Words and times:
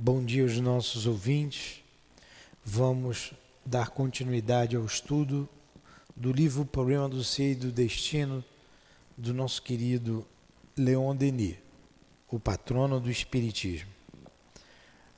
Bom 0.00 0.24
dia 0.24 0.44
aos 0.44 0.56
nossos 0.60 1.08
ouvintes. 1.08 1.82
Vamos 2.64 3.32
dar 3.66 3.90
continuidade 3.90 4.76
ao 4.76 4.84
estudo 4.84 5.48
do 6.14 6.30
livro 6.30 6.64
Problema 6.64 7.08
do 7.08 7.24
Ser 7.24 7.50
e 7.50 7.54
do 7.56 7.72
Destino 7.72 8.44
do 9.16 9.34
nosso 9.34 9.60
querido 9.60 10.24
Leon 10.76 11.16
Denis, 11.16 11.56
o 12.30 12.38
patrono 12.38 13.00
do 13.00 13.10
Espiritismo. 13.10 13.90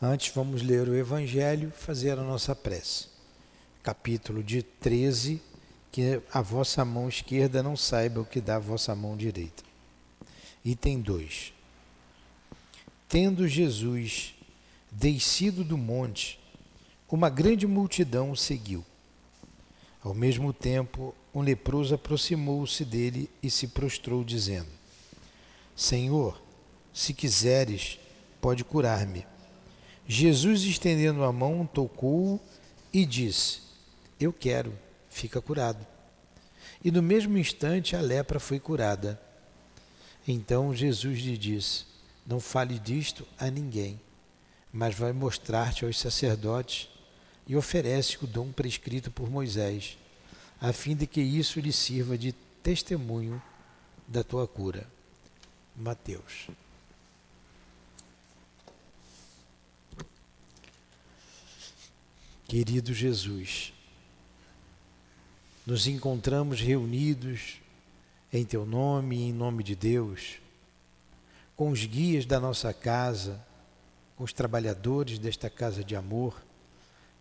Antes 0.00 0.32
vamos 0.34 0.62
ler 0.62 0.88
o 0.88 0.96
Evangelho, 0.96 1.70
fazer 1.70 2.18
a 2.18 2.22
nossa 2.22 2.56
prece. 2.56 3.08
Capítulo 3.82 4.42
de 4.42 4.62
13, 4.62 5.42
que 5.92 6.22
a 6.32 6.40
vossa 6.40 6.86
mão 6.86 7.06
esquerda 7.06 7.62
não 7.62 7.76
saiba 7.76 8.22
o 8.22 8.24
que 8.24 8.40
dá 8.40 8.56
a 8.56 8.58
vossa 8.58 8.94
mão 8.94 9.14
direita. 9.14 9.62
Item 10.64 11.02
2. 11.02 11.52
Tendo 13.10 13.46
Jesus 13.46 14.39
descido 14.90 15.62
do 15.62 15.78
monte, 15.78 16.38
uma 17.10 17.28
grande 17.28 17.66
multidão 17.66 18.30
o 18.30 18.36
seguiu. 18.36 18.84
Ao 20.02 20.14
mesmo 20.14 20.52
tempo, 20.52 21.14
um 21.34 21.40
leproso 21.40 21.94
aproximou-se 21.94 22.84
dele 22.84 23.28
e 23.42 23.50
se 23.50 23.68
prostrou, 23.68 24.24
dizendo: 24.24 24.68
Senhor, 25.76 26.40
se 26.92 27.12
quiseres, 27.12 27.98
pode 28.40 28.64
curar-me. 28.64 29.26
Jesus, 30.06 30.62
estendendo 30.62 31.22
a 31.22 31.32
mão, 31.32 31.66
tocou-o 31.66 32.40
e 32.92 33.04
disse: 33.04 33.60
Eu 34.18 34.32
quero, 34.32 34.72
fica 35.08 35.40
curado. 35.40 35.86
E 36.82 36.90
no 36.90 37.02
mesmo 37.02 37.36
instante 37.36 37.94
a 37.94 38.00
lepra 38.00 38.40
foi 38.40 38.58
curada. 38.58 39.20
Então 40.26 40.74
Jesus 40.74 41.18
lhe 41.20 41.36
disse: 41.36 41.84
Não 42.26 42.40
fale 42.40 42.78
disto 42.78 43.26
a 43.38 43.50
ninguém, 43.50 44.00
mas 44.72 44.94
vai 44.94 45.12
mostrar-te 45.12 45.84
aos 45.84 45.98
sacerdotes 45.98 46.88
e 47.46 47.56
oferece 47.56 48.22
o 48.22 48.26
dom 48.26 48.52
prescrito 48.52 49.10
por 49.10 49.30
Moisés, 49.30 49.98
a 50.60 50.72
fim 50.72 50.94
de 50.94 51.06
que 51.06 51.20
isso 51.20 51.58
lhe 51.58 51.72
sirva 51.72 52.16
de 52.16 52.32
testemunho 52.62 53.42
da 54.06 54.22
tua 54.22 54.46
cura. 54.46 54.86
Mateus. 55.76 56.48
Querido 62.46 62.92
Jesus, 62.92 63.72
nos 65.64 65.86
encontramos 65.86 66.60
reunidos 66.60 67.60
em 68.32 68.44
teu 68.44 68.66
nome 68.66 69.16
e 69.16 69.22
em 69.28 69.32
nome 69.32 69.62
de 69.62 69.74
Deus, 69.74 70.38
com 71.56 71.70
os 71.70 71.84
guias 71.84 72.26
da 72.26 72.40
nossa 72.40 72.72
casa, 72.74 73.44
com 74.20 74.24
os 74.24 74.34
trabalhadores 74.34 75.18
desta 75.18 75.48
casa 75.48 75.82
de 75.82 75.96
amor 75.96 76.42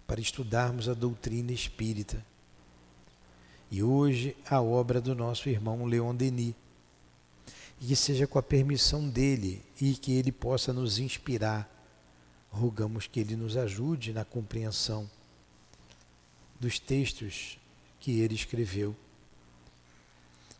para 0.05 0.19
estudarmos 0.19 0.89
a 0.89 0.93
doutrina 0.93 1.53
espírita. 1.53 2.21
E 3.71 3.81
hoje 3.81 4.35
a 4.45 4.61
obra 4.61 4.99
do 4.99 5.15
nosso 5.15 5.47
irmão 5.47 5.85
Leon 5.85 6.13
Denis. 6.13 6.53
E 7.79 7.85
que 7.87 7.95
seja 7.95 8.27
com 8.27 8.37
a 8.37 8.43
permissão 8.43 9.07
dele 9.07 9.63
e 9.79 9.93
que 9.93 10.11
ele 10.11 10.29
possa 10.29 10.73
nos 10.73 10.99
inspirar. 10.99 11.73
Rogamos 12.49 13.07
que 13.07 13.21
ele 13.21 13.37
nos 13.37 13.55
ajude 13.55 14.11
na 14.11 14.25
compreensão 14.25 15.09
dos 16.59 16.79
textos 16.79 17.57
que 17.97 18.19
ele 18.19 18.35
escreveu. 18.35 18.93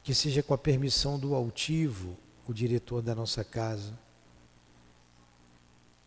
Que 0.06 0.16
seja 0.16 0.42
com 0.42 0.54
a 0.54 0.58
permissão 0.58 1.20
do 1.20 1.36
altivo, 1.36 2.16
o 2.48 2.54
diretor 2.54 3.02
da 3.02 3.14
nossa 3.14 3.44
casa. 3.44 3.94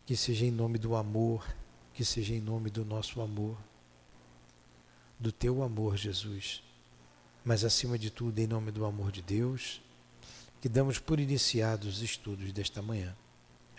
Que 0.05 0.17
seja 0.17 0.45
em 0.45 0.51
nome 0.51 0.79
do 0.79 0.95
amor 0.95 1.45
que 1.93 2.05
seja 2.05 2.35
em 2.35 2.41
nome 2.41 2.71
do 2.71 2.85
nosso 2.85 3.21
amor, 3.21 3.57
do 5.19 5.31
teu 5.31 5.63
amor, 5.63 5.97
Jesus, 5.97 6.63
mas 7.45 7.65
acima 7.65 7.99
de 7.99 8.11
tudo, 8.11 8.39
em 8.39 8.47
nome 8.47 8.71
do 8.71 8.85
amor 8.85 9.13
de 9.13 9.21
Deus, 9.21 9.81
que 10.61 10.69
damos 10.69 10.99
por 10.99 11.21
iniciados 11.21 11.97
os 11.97 12.03
estudos 12.03 12.53
desta 12.53 12.81
manhã, 12.81 13.15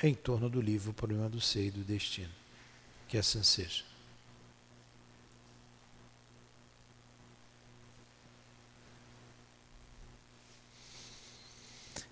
em 0.02 0.14
torno 0.14 0.50
do 0.50 0.62
livro 0.62 0.94
Problema 0.94 1.30
do 1.30 1.42
Ser 1.42 1.68
e 1.68 1.72
do 1.72 1.84
Destino. 1.84 2.32
Que 3.08 3.18
assim 3.18 3.44
seja. 3.44 3.84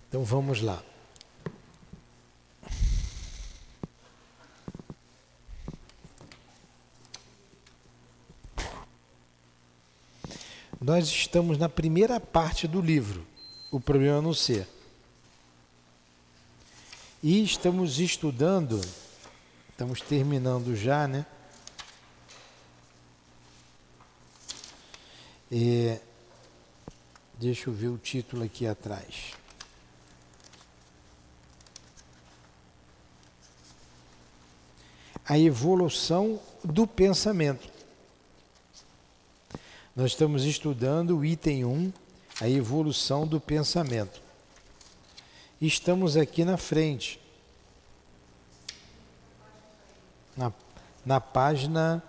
Então 0.07 0.23
vamos 0.23 0.61
lá. 0.61 0.83
Nós 10.83 11.05
estamos 11.09 11.59
na 11.59 11.69
primeira 11.69 12.19
parte 12.19 12.67
do 12.67 12.81
livro, 12.81 13.23
O 13.69 13.79
Problema 13.79 14.19
no 14.19 14.33
Ser. 14.33 14.67
E 17.21 17.43
estamos 17.43 17.99
estudando, 17.99 18.81
estamos 19.69 20.01
terminando 20.01 20.75
já, 20.75 21.07
né? 21.07 21.23
E, 25.51 25.99
deixa 27.37 27.69
eu 27.69 27.73
ver 27.75 27.89
o 27.89 27.97
título 27.99 28.43
aqui 28.43 28.65
atrás. 28.65 29.33
A 35.23 35.37
evolução 35.37 36.41
do 36.63 36.87
pensamento. 36.87 37.80
Nós 39.93 40.11
estamos 40.11 40.45
estudando 40.45 41.17
o 41.17 41.25
item 41.25 41.65
1, 41.65 41.93
a 42.39 42.49
evolução 42.49 43.27
do 43.27 43.41
pensamento. 43.41 44.21
Estamos 45.61 46.15
aqui 46.15 46.45
na 46.45 46.55
frente, 46.55 47.19
na, 50.37 50.53
na 51.05 51.19
página 51.19 52.01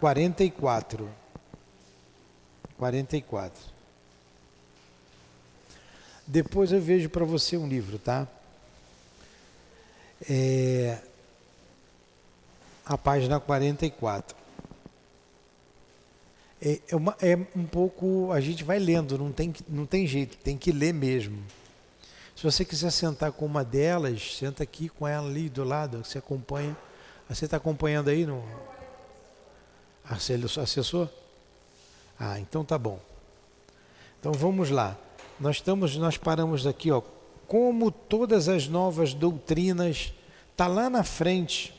44. 0.00 1.08
44. 2.76 3.62
Depois 6.26 6.72
eu 6.72 6.80
vejo 6.80 7.08
para 7.08 7.24
você 7.24 7.56
um 7.56 7.68
livro, 7.68 7.96
tá? 7.96 8.26
É, 10.28 10.98
a 12.84 12.98
página 12.98 13.38
44 13.38 14.43
é, 16.64 16.80
é, 16.88 16.96
uma, 16.96 17.14
é 17.20 17.36
um 17.54 17.66
pouco. 17.66 18.32
A 18.32 18.40
gente 18.40 18.64
vai 18.64 18.78
lendo, 18.78 19.18
não 19.18 19.30
tem, 19.30 19.52
não 19.68 19.84
tem 19.84 20.06
jeito, 20.06 20.38
tem 20.38 20.56
que 20.56 20.72
ler 20.72 20.94
mesmo. 20.94 21.42
Se 22.34 22.42
você 22.42 22.64
quiser 22.64 22.90
sentar 22.90 23.30
com 23.32 23.44
uma 23.44 23.62
delas, 23.62 24.36
senta 24.38 24.62
aqui 24.62 24.88
com 24.88 25.06
ela 25.06 25.28
ali 25.28 25.48
do 25.48 25.62
lado, 25.62 26.04
você 26.04 26.18
acompanha. 26.18 26.76
Você 27.28 27.44
está 27.44 27.58
acompanhando 27.58 28.08
aí 28.08 28.26
no. 28.26 28.42
Assessor? 30.08 31.08
Ah, 32.18 32.38
então 32.40 32.64
tá 32.64 32.78
bom. 32.78 32.98
Então 34.18 34.32
vamos 34.32 34.70
lá. 34.70 34.96
Nós 35.38 35.56
estamos, 35.56 35.96
nós 35.96 36.16
paramos 36.16 36.66
aqui, 36.66 36.90
ó. 36.90 37.02
Como 37.46 37.90
todas 37.90 38.48
as 38.48 38.68
novas 38.68 39.12
doutrinas, 39.12 40.12
tá 40.56 40.66
lá 40.66 40.88
na 40.88 41.04
frente 41.04 41.74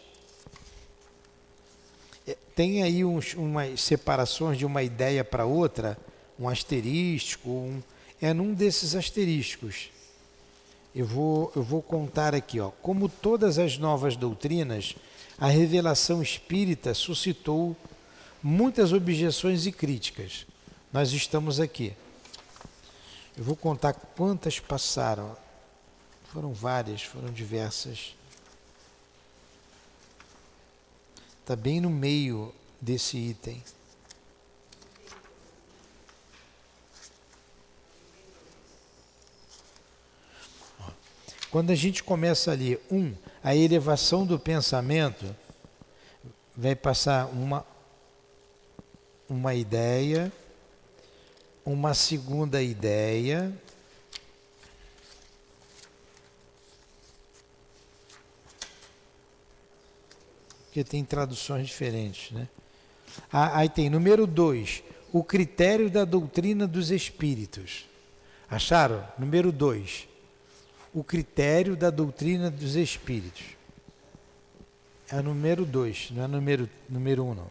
tem 2.56 2.84
aí 2.84 3.04
uns, 3.04 3.34
umas 3.34 3.82
separações 3.82 4.58
de 4.58 4.66
uma 4.66 4.82
ideia 4.82 5.24
para 5.24 5.46
outra, 5.46 5.98
um 6.40 6.48
asterístico, 6.50 7.50
um, 7.50 7.82
é 8.22 8.34
num 8.34 8.54
desses 8.54 8.96
asterísticos. 8.96 9.90
Eu 10.96 11.06
vou, 11.06 11.52
eu 11.56 11.62
vou 11.62 11.82
contar 11.82 12.34
aqui, 12.34 12.60
ó. 12.60 12.72
Como 12.82 13.10
todas 13.10 13.60
as 13.60 13.78
novas 13.78 14.16
doutrinas, 14.16 14.96
a 15.38 15.48
revelação 15.48 16.22
espírita 16.22 16.94
suscitou 16.94 17.76
muitas 18.42 18.94
objeções 18.94 19.66
e 19.66 19.72
críticas. 19.72 20.46
Nós 20.94 21.12
estamos 21.12 21.60
aqui. 21.60 21.94
Eu 23.38 23.44
vou 23.44 23.56
contar 23.56 23.94
quantas 23.94 24.60
passaram. 24.60 25.36
Foram 26.32 26.54
várias, 26.54 27.02
foram 27.02 27.32
diversas. 27.34 28.16
Está 31.46 31.56
bem 31.56 31.80
no 31.80 31.92
meio 31.92 32.52
desse 32.82 33.18
item. 33.18 33.64
Quando 41.52 41.70
a 41.70 41.76
gente 41.76 42.04
começa 42.04 42.52
ali, 42.52 42.80
um, 42.90 43.14
a 43.44 43.56
elevação 43.56 44.26
do 44.26 44.40
pensamento, 44.40 45.36
vai 46.58 46.76
passar 46.76 47.28
uma, 47.28 47.64
uma 49.30 49.54
ideia, 49.54 50.34
uma 51.64 51.94
segunda 51.94 52.60
ideia, 52.60 53.54
porque 60.76 60.84
tem 60.84 61.06
traduções 61.06 61.68
diferentes. 61.68 62.32
Né? 62.32 62.50
Ah, 63.32 63.60
aí 63.60 63.70
tem 63.70 63.90
número 63.90 64.28
2, 64.28 64.84
o 65.14 65.24
critério 65.24 65.90
da 65.90 66.04
doutrina 66.04 66.68
dos 66.68 66.92
espíritos. 66.92 67.86
Acharam? 68.50 69.08
Número 69.18 69.54
2, 69.54 70.06
o 70.94 71.02
critério 71.02 71.78
da 71.78 71.90
doutrina 71.90 72.52
dos 72.52 72.76
espíritos. 72.76 73.46
É 75.10 75.22
número 75.22 75.64
2, 75.64 76.12
não 76.12 76.24
é 76.26 76.28
número 76.28 76.70
1, 76.90 76.94
número 76.94 77.24
um, 77.24 77.34
não. 77.34 77.48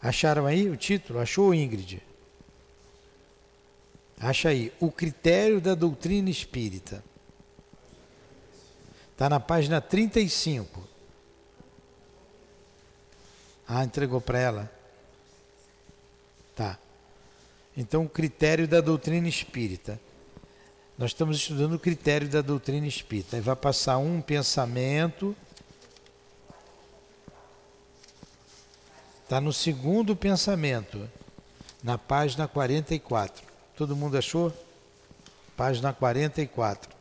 Acharam 0.00 0.46
aí 0.46 0.70
o 0.70 0.78
título? 0.78 1.18
Achou, 1.18 1.52
Ingrid? 1.52 2.02
Acha 4.18 4.48
aí, 4.48 4.72
o 4.80 4.90
critério 4.90 5.60
da 5.60 5.74
doutrina 5.74 6.30
espírita. 6.30 7.04
Está 9.12 9.28
na 9.28 9.38
página 9.38 9.78
35. 9.78 10.88
Ah, 13.72 13.84
entregou 13.84 14.20
para 14.20 14.36
ela? 14.36 14.72
Tá. 16.56 16.76
Então, 17.76 18.02
o 18.02 18.08
critério 18.08 18.66
da 18.66 18.80
doutrina 18.80 19.28
espírita. 19.28 20.00
Nós 20.98 21.12
estamos 21.12 21.36
estudando 21.36 21.74
o 21.74 21.78
critério 21.78 22.28
da 22.28 22.40
doutrina 22.40 22.88
espírita. 22.88 23.36
Aí 23.36 23.40
vai 23.40 23.54
passar 23.54 23.98
um 23.98 24.20
pensamento. 24.20 25.36
Está 29.22 29.40
no 29.40 29.52
segundo 29.52 30.16
pensamento, 30.16 31.08
na 31.80 31.96
página 31.96 32.48
44. 32.48 33.44
Todo 33.76 33.94
mundo 33.94 34.18
achou? 34.18 34.52
Página 35.56 35.92
44. 35.92 36.99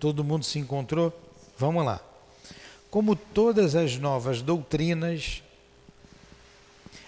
Todo 0.00 0.24
mundo 0.24 0.44
se 0.44 0.58
encontrou? 0.58 1.12
Vamos 1.58 1.84
lá. 1.84 2.00
Como 2.90 3.14
todas 3.14 3.76
as 3.76 3.98
novas 3.98 4.40
doutrinas, 4.40 5.42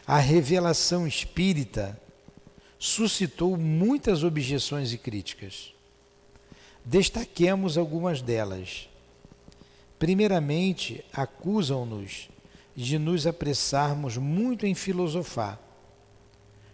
a 0.07 0.19
revelação 0.19 1.07
espírita 1.07 1.99
suscitou 2.79 3.57
muitas 3.57 4.23
objeções 4.23 4.93
e 4.93 4.99
críticas. 4.99 5.73
Destaquemos 6.85 7.79
algumas 7.79 8.21
delas. 8.21 8.89
Primeiramente, 9.99 11.03
acusam-nos 11.13 12.29
de 12.77 12.99
nos 12.99 13.27
apressarmos 13.27 14.19
muito 14.19 14.67
em 14.67 14.75
filosofar. 14.75 15.59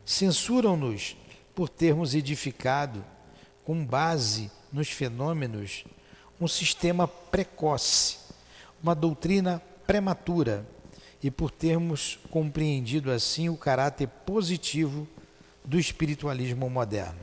Censuram-nos 0.05 1.17
por 1.55 1.69
termos 1.69 2.15
edificado, 2.15 3.05
com 3.65 3.85
base 3.85 4.50
nos 4.73 4.88
fenômenos, 4.88 5.85
um 6.40 6.46
sistema 6.46 7.08
precoce, 7.08 8.19
uma 8.82 8.94
doutrina 8.94 9.62
prematura, 9.87 10.67
e 11.23 11.31
por 11.31 11.50
termos 11.50 12.19
compreendido 12.31 13.11
assim 13.11 13.49
o 13.49 13.56
caráter 13.56 14.06
positivo 14.06 15.08
do 15.64 15.79
espiritualismo 15.79 16.70
moderno. 16.70 17.19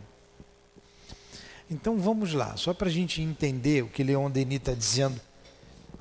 Então 1.69 1.97
vamos 1.97 2.33
lá, 2.33 2.57
só 2.57 2.73
para 2.73 2.89
a 2.89 2.91
gente 2.91 3.21
entender 3.21 3.83
o 3.83 3.88
que 3.88 4.03
Leon 4.03 4.29
Denis 4.29 4.57
está 4.57 4.73
dizendo 4.73 5.19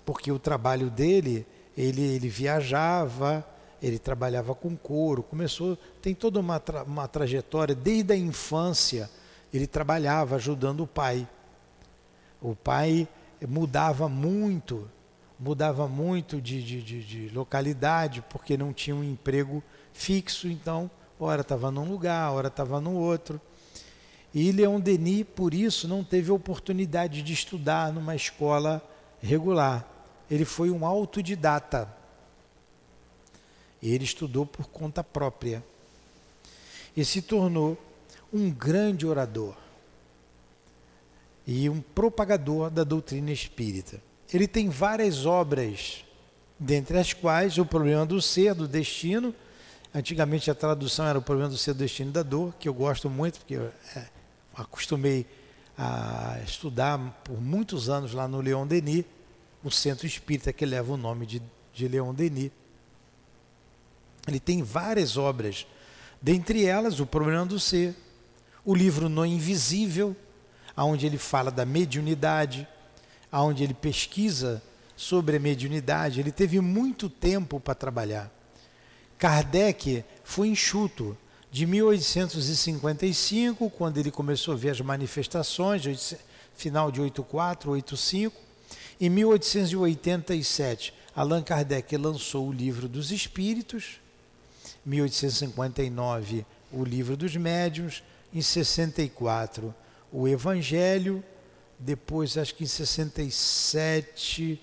porque 0.04 0.30
o 0.30 0.38
trabalho 0.38 0.90
dele, 0.90 1.46
ele, 1.76 2.02
ele 2.02 2.28
viajava, 2.28 3.44
ele 3.82 3.98
trabalhava 3.98 4.54
com 4.54 4.76
couro, 4.76 5.22
começou, 5.22 5.76
tem 6.00 6.14
toda 6.14 6.38
uma, 6.40 6.60
tra, 6.60 6.84
uma 6.84 7.08
trajetória, 7.08 7.74
desde 7.74 8.12
a 8.12 8.16
infância, 8.16 9.10
ele 9.52 9.66
trabalhava 9.66 10.36
ajudando 10.36 10.82
o 10.82 10.86
pai. 10.86 11.26
O 12.40 12.54
pai 12.54 13.08
mudava 13.48 14.08
muito, 14.08 14.90
mudava 15.38 15.88
muito 15.88 16.40
de, 16.40 16.62
de, 16.62 16.82
de, 16.82 17.04
de 17.04 17.34
localidade, 17.34 18.22
porque 18.28 18.56
não 18.56 18.72
tinha 18.72 18.94
um 18.94 19.04
emprego 19.04 19.62
fixo, 19.92 20.48
então, 20.48 20.90
hora 21.18 21.40
estava 21.40 21.70
num 21.70 21.88
lugar, 21.88 22.30
hora 22.32 22.48
estava 22.48 22.80
no 22.80 22.94
outro. 22.94 23.40
E 24.34 24.50
Leon 24.50 24.80
Denis, 24.80 25.24
por 25.34 25.54
isso, 25.54 25.86
não 25.86 26.02
teve 26.02 26.32
oportunidade 26.32 27.22
de 27.22 27.32
estudar 27.32 27.92
numa 27.92 28.16
escola 28.16 28.82
regular 29.22 29.94
ele 30.30 30.44
foi 30.44 30.70
um 30.70 30.86
autodidata. 30.86 31.88
Ele 33.82 34.04
estudou 34.04 34.46
por 34.46 34.66
conta 34.68 35.04
própria 35.04 35.62
e 36.96 37.04
se 37.04 37.20
tornou 37.20 37.76
um 38.32 38.50
grande 38.50 39.06
orador 39.06 39.54
e 41.46 41.68
um 41.68 41.80
propagador 41.80 42.70
da 42.70 42.82
doutrina 42.82 43.30
espírita. 43.30 44.00
Ele 44.32 44.48
tem 44.48 44.70
várias 44.70 45.26
obras, 45.26 46.04
dentre 46.58 46.98
as 46.98 47.12
quais 47.12 47.58
O 47.58 47.66
Problema 47.66 48.06
do 48.06 48.22
Ser, 48.22 48.54
do 48.54 48.66
Destino. 48.66 49.34
Antigamente 49.94 50.50
a 50.50 50.54
tradução 50.54 51.06
era 51.06 51.18
O 51.18 51.22
Problema 51.22 51.50
do 51.50 51.58
Ser, 51.58 51.74
do 51.74 51.78
Destino 51.80 52.10
e 52.10 52.14
da 52.14 52.22
Dor, 52.22 52.54
que 52.58 52.68
eu 52.68 52.74
gosto 52.74 53.10
muito, 53.10 53.38
porque 53.40 53.56
é, 53.56 54.06
acostumei 54.56 55.26
a 55.76 56.38
estudar 56.44 56.98
por 57.24 57.40
muitos 57.40 57.88
anos 57.88 58.12
lá 58.12 58.28
no 58.28 58.40
Leon 58.40 58.66
Denis 58.66 59.04
o 59.62 59.70
centro 59.70 60.06
espírita 60.06 60.52
que 60.52 60.66
leva 60.66 60.92
o 60.92 60.96
nome 60.96 61.26
de, 61.26 61.42
de 61.72 61.88
Leon 61.88 62.12
Denis. 62.12 62.50
Ele 64.28 64.38
tem 64.38 64.62
várias 64.62 65.16
obras, 65.16 65.66
dentre 66.20 66.64
elas 66.64 67.00
O 67.00 67.06
Problema 67.06 67.46
do 67.46 67.58
Ser, 67.58 67.94
o 68.64 68.74
livro 68.74 69.08
No 69.08 69.24
Invisível, 69.24 70.14
onde 70.76 71.06
ele 71.06 71.18
fala 71.18 71.50
da 71.50 71.64
mediunidade, 71.64 72.68
onde 73.32 73.64
ele 73.64 73.74
pesquisa 73.74 74.62
sobre 74.96 75.36
a 75.36 75.40
mediunidade, 75.40 76.20
ele 76.20 76.32
teve 76.32 76.60
muito 76.60 77.08
tempo 77.08 77.58
para 77.58 77.74
trabalhar. 77.74 78.30
Kardec 79.18 80.04
foi 80.22 80.48
enxuto. 80.48 81.16
De 81.54 81.64
1855, 81.66 83.70
quando 83.70 83.98
ele 83.98 84.10
começou 84.10 84.54
a 84.54 84.56
ver 84.56 84.70
as 84.70 84.80
manifestações, 84.80 86.16
final 86.52 86.90
de 86.90 87.00
84, 87.00 87.70
85, 87.70 88.36
em 89.00 89.08
1887, 89.08 90.92
Allan 91.14 91.44
Kardec 91.44 91.96
lançou 91.96 92.48
o 92.48 92.52
Livro 92.52 92.88
dos 92.88 93.12
Espíritos, 93.12 94.00
1859, 94.84 96.44
o 96.72 96.82
Livro 96.82 97.16
dos 97.16 97.36
Médiuns, 97.36 98.02
em 98.34 98.42
64, 98.42 99.72
o 100.10 100.26
Evangelho, 100.26 101.22
depois, 101.78 102.36
acho 102.36 102.56
que 102.56 102.64
em 102.64 102.66
67, 102.66 104.60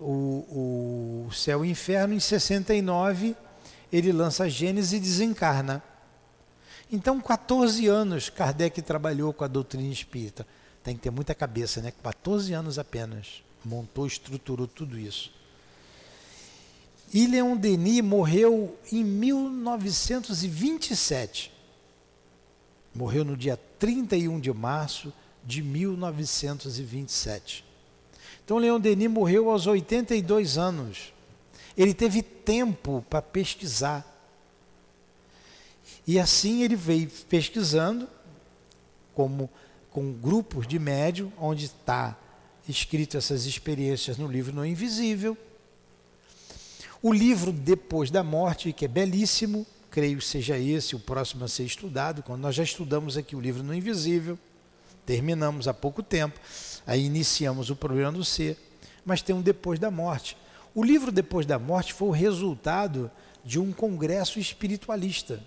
o, 0.00 1.26
o 1.26 1.28
Céu 1.30 1.62
e 1.62 1.68
o 1.68 1.70
Inferno, 1.70 2.14
em 2.14 2.20
69, 2.20 3.36
ele 3.92 4.12
lança 4.12 4.44
a 4.44 4.48
Gênesis 4.48 4.94
e 4.94 4.98
desencarna. 4.98 5.91
Então, 6.92 7.18
14 7.18 7.86
anos 7.86 8.28
Kardec 8.28 8.82
trabalhou 8.82 9.32
com 9.32 9.44
a 9.44 9.48
doutrina 9.48 9.90
espírita. 9.90 10.46
Tem 10.84 10.94
que 10.94 11.00
ter 11.00 11.10
muita 11.10 11.34
cabeça, 11.34 11.80
né? 11.80 11.90
14 12.02 12.52
anos 12.52 12.78
apenas. 12.78 13.42
Montou, 13.64 14.06
estruturou 14.06 14.66
tudo 14.66 14.98
isso. 14.98 15.32
E 17.14 17.26
Leon 17.26 17.56
Denis 17.56 18.02
morreu 18.02 18.78
em 18.90 19.02
1927. 19.02 21.50
Morreu 22.94 23.24
no 23.24 23.38
dia 23.38 23.58
31 23.78 24.38
de 24.38 24.52
março 24.52 25.10
de 25.42 25.62
1927. 25.62 27.64
Então, 28.44 28.58
Leon 28.58 28.78
Denis 28.78 29.08
morreu 29.08 29.48
aos 29.48 29.66
82 29.66 30.58
anos. 30.58 31.14
Ele 31.74 31.94
teve 31.94 32.20
tempo 32.22 33.02
para 33.08 33.22
pesquisar. 33.22 34.11
E 36.06 36.18
assim 36.18 36.62
ele 36.62 36.76
veio 36.76 37.08
pesquisando, 37.28 38.08
como 39.14 39.48
com 39.90 40.12
grupos 40.12 40.66
de 40.66 40.78
médium, 40.78 41.30
onde 41.38 41.66
está 41.66 42.18
escrito 42.68 43.16
essas 43.16 43.44
experiências 43.46 44.16
no 44.16 44.26
livro 44.26 44.54
No 44.54 44.64
Invisível. 44.64 45.36
O 47.02 47.12
livro 47.12 47.52
Depois 47.52 48.10
da 48.10 48.22
Morte, 48.22 48.72
que 48.72 48.84
é 48.84 48.88
belíssimo, 48.88 49.66
creio 49.90 50.18
que 50.18 50.24
seja 50.24 50.56
esse 50.56 50.96
o 50.96 51.00
próximo 51.00 51.44
a 51.44 51.48
ser 51.48 51.64
estudado, 51.64 52.22
quando 52.22 52.40
nós 52.40 52.54
já 52.54 52.62
estudamos 52.62 53.16
aqui 53.16 53.36
o 53.36 53.40
livro 53.40 53.62
No 53.62 53.74
Invisível, 53.74 54.38
terminamos 55.04 55.68
há 55.68 55.74
pouco 55.74 56.02
tempo, 56.02 56.40
aí 56.86 57.04
iniciamos 57.04 57.70
o 57.70 57.76
problema 57.76 58.12
do 58.12 58.24
ser, 58.24 58.56
mas 59.04 59.20
tem 59.20 59.34
um 59.34 59.42
Depois 59.42 59.78
da 59.78 59.90
Morte. 59.90 60.36
O 60.74 60.82
livro 60.82 61.12
Depois 61.12 61.44
da 61.44 61.58
Morte 61.58 61.92
foi 61.92 62.08
o 62.08 62.12
resultado 62.12 63.10
de 63.44 63.58
um 63.58 63.72
congresso 63.72 64.38
espiritualista. 64.38 65.42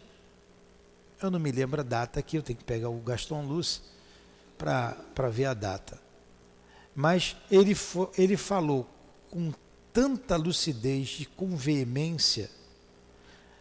Eu 1.21 1.31
não 1.31 1.39
me 1.39 1.51
lembro 1.51 1.81
a 1.81 1.83
data 1.83 2.19
aqui, 2.19 2.37
eu 2.37 2.43
tenho 2.43 2.57
que 2.57 2.65
pegar 2.65 2.89
o 2.89 2.99
Gaston 2.99 3.45
Luz 3.45 3.81
para 4.57 5.29
ver 5.31 5.45
a 5.45 5.53
data. 5.53 5.99
Mas 6.95 7.35
ele, 7.49 7.75
ele 8.17 8.37
falou 8.37 8.89
com 9.29 9.51
tanta 9.91 10.35
lucidez 10.35 11.17
e 11.21 11.25
com 11.25 11.55
veemência 11.55 12.49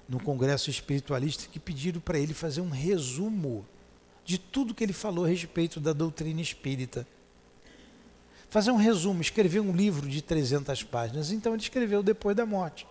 no 0.08 0.20
congresso 0.20 0.70
espiritualista 0.70 1.48
que 1.50 1.58
pediram 1.58 2.00
para 2.00 2.18
ele 2.18 2.34
fazer 2.34 2.60
um 2.60 2.70
resumo 2.70 3.66
de 4.24 4.38
tudo 4.38 4.74
que 4.74 4.84
ele 4.84 4.92
falou 4.92 5.24
a 5.24 5.28
respeito 5.28 5.80
da 5.80 5.92
doutrina 5.92 6.40
espírita 6.40 7.06
fazer 8.54 8.70
um 8.70 8.76
resumo, 8.76 9.20
escrever 9.20 9.58
um 9.58 9.72
livro 9.72 10.08
de 10.08 10.22
300 10.22 10.84
páginas. 10.84 11.32
Então 11.32 11.54
ele 11.54 11.62
escreveu 11.62 12.04
depois 12.04 12.36
da 12.36 12.46
morte, 12.46 12.86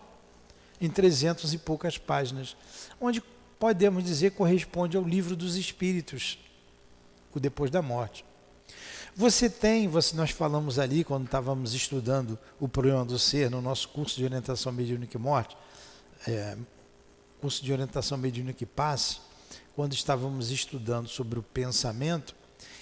em 0.82 0.89
300 0.89 1.53
e 1.53 1.58
poucas 1.58 1.98
páginas, 1.98 2.58
onde 3.00 3.24
podemos 3.63 4.03
dizer 4.03 4.32
corresponde 4.32 4.98
ao 4.98 5.03
livro 5.05 5.38
dos 5.38 5.55
Espíritos, 5.55 6.38
o 7.34 7.39
depois 7.39 7.72
da 7.72 7.82
morte. 7.82 8.25
Você 9.15 9.50
tem, 9.50 9.88
você, 9.88 10.17
nós 10.17 10.32
falamos 10.32 10.77
ali 10.77 11.01
quando 11.05 11.24
estávamos 11.24 11.74
estudando 11.74 12.38
o 12.60 12.67
problema 12.67 13.05
do 13.05 13.17
ser 13.17 13.50
no 13.50 13.62
nosso 13.62 13.88
curso 13.88 14.17
de 14.17 14.25
orientação 14.25 14.70
mediúnica 14.74 15.15
e 15.15 15.22
morte, 15.22 15.55
é, 16.27 16.58
curso 17.39 17.63
de 17.63 17.72
orientação 17.72 18.17
mediúnica 18.17 18.62
e 18.63 18.67
passe, 18.67 19.20
quando 19.77 19.93
estávamos 19.93 20.51
estudando 20.51 21.08
sobre 21.08 21.39
o 21.39 21.41
pensamento, 21.41 22.36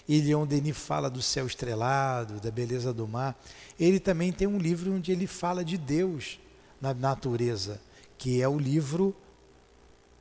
e 0.10 0.20
Leon 0.20 0.48
Denis 0.48 0.76
fala 0.76 1.12
do 1.12 1.22
céu 1.22 1.46
estrelado, 1.46 2.40
da 2.40 2.50
beleza 2.50 2.92
do 2.92 3.08
mar. 3.08 3.40
Ele 3.80 4.00
também 4.00 4.32
tem 4.32 4.48
um 4.48 4.58
livro 4.58 4.92
onde 4.96 5.12
ele 5.12 5.28
fala 5.28 5.64
de 5.64 5.78
Deus 5.78 6.40
na 6.82 6.92
natureza, 6.92 7.80
que 8.18 8.42
é 8.42 8.50
o 8.50 8.58
livro 8.58 9.16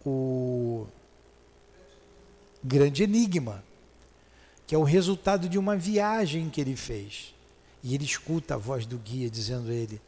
O 0.04 0.86
Grande 2.62 3.02
Enigma, 3.02 3.64
que 4.66 4.74
é 4.74 4.78
o 4.78 4.82
resultado 4.82 5.48
de 5.48 5.58
uma 5.58 5.76
viagem 5.76 6.48
que 6.48 6.60
ele 6.60 6.76
fez. 6.76 7.34
E 7.82 7.94
ele 7.94 8.04
escuta 8.04 8.54
a 8.54 8.58
voz 8.58 8.86
do 8.86 8.98
guia 8.98 9.30
dizendo 9.30 9.70
a 9.70 9.74
ele: 9.74 10.00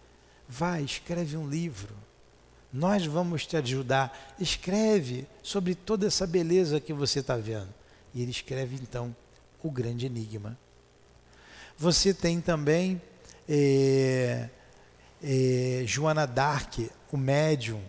Vai, 0.48 0.82
escreve 0.82 1.36
um 1.36 1.48
livro. 1.48 1.94
Nós 2.72 3.04
vamos 3.04 3.46
te 3.46 3.56
ajudar. 3.56 4.34
Escreve 4.38 5.26
sobre 5.42 5.74
toda 5.74 6.06
essa 6.06 6.26
beleza 6.26 6.80
que 6.80 6.92
você 6.92 7.20
está 7.20 7.36
vendo. 7.36 7.68
E 8.14 8.22
ele 8.22 8.30
escreve 8.30 8.76
então 8.76 9.14
o 9.62 9.70
grande 9.70 10.06
enigma. 10.06 10.58
Você 11.78 12.12
tem 12.12 12.40
também 12.40 13.00
é, 13.48 14.48
é, 15.22 15.82
Joana 15.86 16.26
Dark, 16.26 16.78
o 17.10 17.16
médium, 17.16 17.82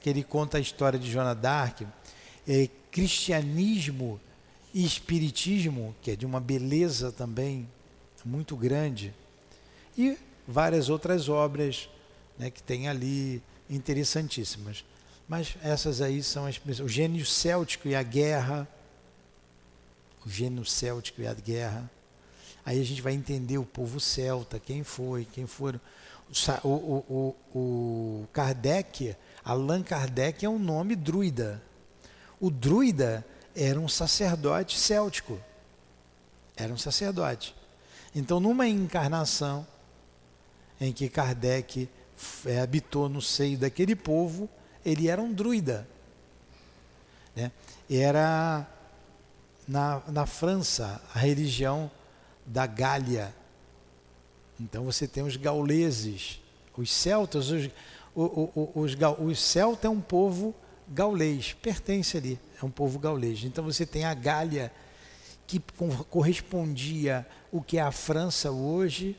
que 0.00 0.08
ele 0.08 0.24
conta 0.24 0.58
a 0.58 0.60
história 0.60 0.98
de 0.98 1.10
Joana 1.10 1.34
Dark, 1.34 1.82
é, 2.48 2.68
cristianismo 2.90 4.20
e 4.72 4.84
espiritismo, 4.84 5.94
que 6.00 6.12
é 6.12 6.16
de 6.16 6.26
uma 6.26 6.40
beleza 6.40 7.12
também 7.12 7.68
muito 8.24 8.56
grande, 8.56 9.14
e 9.96 10.16
várias 10.46 10.88
outras 10.88 11.28
obras 11.28 11.88
né, 12.38 12.50
que 12.50 12.62
tem 12.62 12.88
ali 12.88 13.42
interessantíssimas. 13.68 14.84
Mas 15.28 15.56
essas 15.62 16.00
aí 16.00 16.22
são 16.22 16.46
as 16.46 16.60
o 16.80 16.88
gênio 16.88 17.24
céltico 17.24 17.88
e 17.88 17.94
a 17.94 18.02
guerra 18.02 18.68
o 20.24 20.28
gênio 20.28 20.64
céltico 20.64 21.22
e 21.22 21.26
a 21.26 21.34
guerra. 21.34 21.90
Aí 22.64 22.80
a 22.80 22.84
gente 22.84 23.00
vai 23.00 23.12
entender 23.12 23.58
o 23.58 23.64
povo 23.64 23.98
celta, 23.98 24.58
quem 24.58 24.82
foi, 24.82 25.26
quem 25.32 25.46
foram. 25.46 25.80
O, 26.62 26.68
o, 26.68 27.04
o, 27.54 27.58
o 27.58 28.28
Kardec, 28.32 29.16
Allan 29.44 29.82
Kardec 29.82 30.44
é 30.44 30.48
um 30.48 30.58
nome 30.58 30.94
druida. 30.94 31.62
O 32.40 32.50
druida 32.50 33.24
era 33.54 33.78
um 33.78 33.88
sacerdote 33.88 34.78
céltico. 34.78 35.40
Era 36.56 36.72
um 36.72 36.78
sacerdote. 36.78 37.54
Então, 38.14 38.40
numa 38.40 38.66
encarnação 38.66 39.66
em 40.80 40.92
que 40.92 41.08
Kardec 41.08 41.88
é, 42.46 42.60
habitou 42.60 43.08
no 43.08 43.22
seio 43.22 43.58
daquele 43.58 43.94
povo, 43.94 44.48
ele 44.84 45.08
era 45.08 45.20
um 45.20 45.32
druida. 45.32 45.86
Né? 47.34 47.52
Era 47.88 48.66
na, 49.66 50.02
na 50.08 50.26
França 50.26 51.00
a 51.14 51.18
religião 51.18 51.90
da 52.44 52.66
Gália. 52.66 53.34
Então 54.58 54.84
você 54.84 55.06
tem 55.06 55.22
os 55.22 55.36
gauleses, 55.36 56.40
os 56.76 56.92
celtas, 56.92 57.50
os, 57.50 57.70
os, 58.14 58.50
os, 58.74 58.96
os 59.18 59.40
celtas 59.40 59.84
é 59.84 59.88
um 59.88 60.00
povo 60.00 60.54
gaulês, 60.88 61.52
pertence 61.52 62.16
ali, 62.16 62.38
é 62.60 62.64
um 62.64 62.70
povo 62.70 62.98
gaulês. 62.98 63.44
Então 63.44 63.64
você 63.64 63.86
tem 63.86 64.04
a 64.04 64.14
Gália, 64.14 64.72
que 65.46 65.60
correspondia 66.08 67.26
o 67.50 67.60
que 67.60 67.78
é 67.78 67.82
a 67.82 67.90
França 67.90 68.50
hoje, 68.50 69.16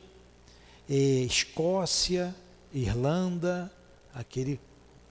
Escócia, 0.88 2.34
Irlanda, 2.72 3.72
aquele 4.14 4.60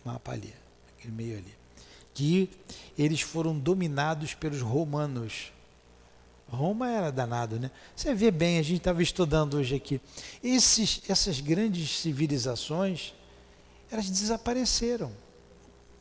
mapa 0.04 0.32
ali, 0.32 0.54
aquele 0.98 1.14
meio 1.14 1.38
ali 1.38 1.62
que 2.14 2.50
eles 2.98 3.22
foram 3.22 3.58
dominados 3.58 4.34
pelos 4.34 4.62
romanos. 4.62 5.52
Roma 6.48 6.90
era 6.90 7.12
danado, 7.12 7.60
né? 7.60 7.72
Você 7.96 8.14
vê 8.14 8.30
bem, 8.30 8.60
a 8.60 8.62
gente 8.62 8.80
estava 8.80 9.02
estudando 9.02 9.56
hoje 9.56 9.76
aqui. 9.76 10.02
Esses, 10.44 11.02
essas 11.08 11.40
grandes 11.40 12.00
civilizações, 12.00 13.14
elas 13.92 14.10
desapareceram. 14.10 15.12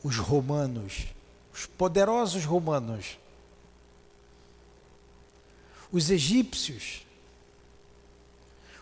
Os 0.03 0.17
romanos, 0.17 1.07
os 1.53 1.67
poderosos 1.67 2.43
romanos, 2.43 3.19
os 5.91 6.09
egípcios, 6.09 7.05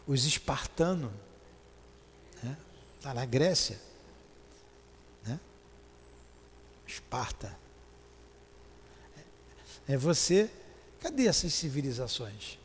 os 0.07 0.25
espartanos, 0.25 1.11
né? 2.41 2.55
lá 3.03 3.13
na 3.13 3.25
Grécia, 3.25 3.77
Esparta. 6.89 7.55
É 9.87 9.95
você. 9.95 10.49
Cadê 10.99 11.27
essas 11.27 11.53
civilizações? 11.53 12.57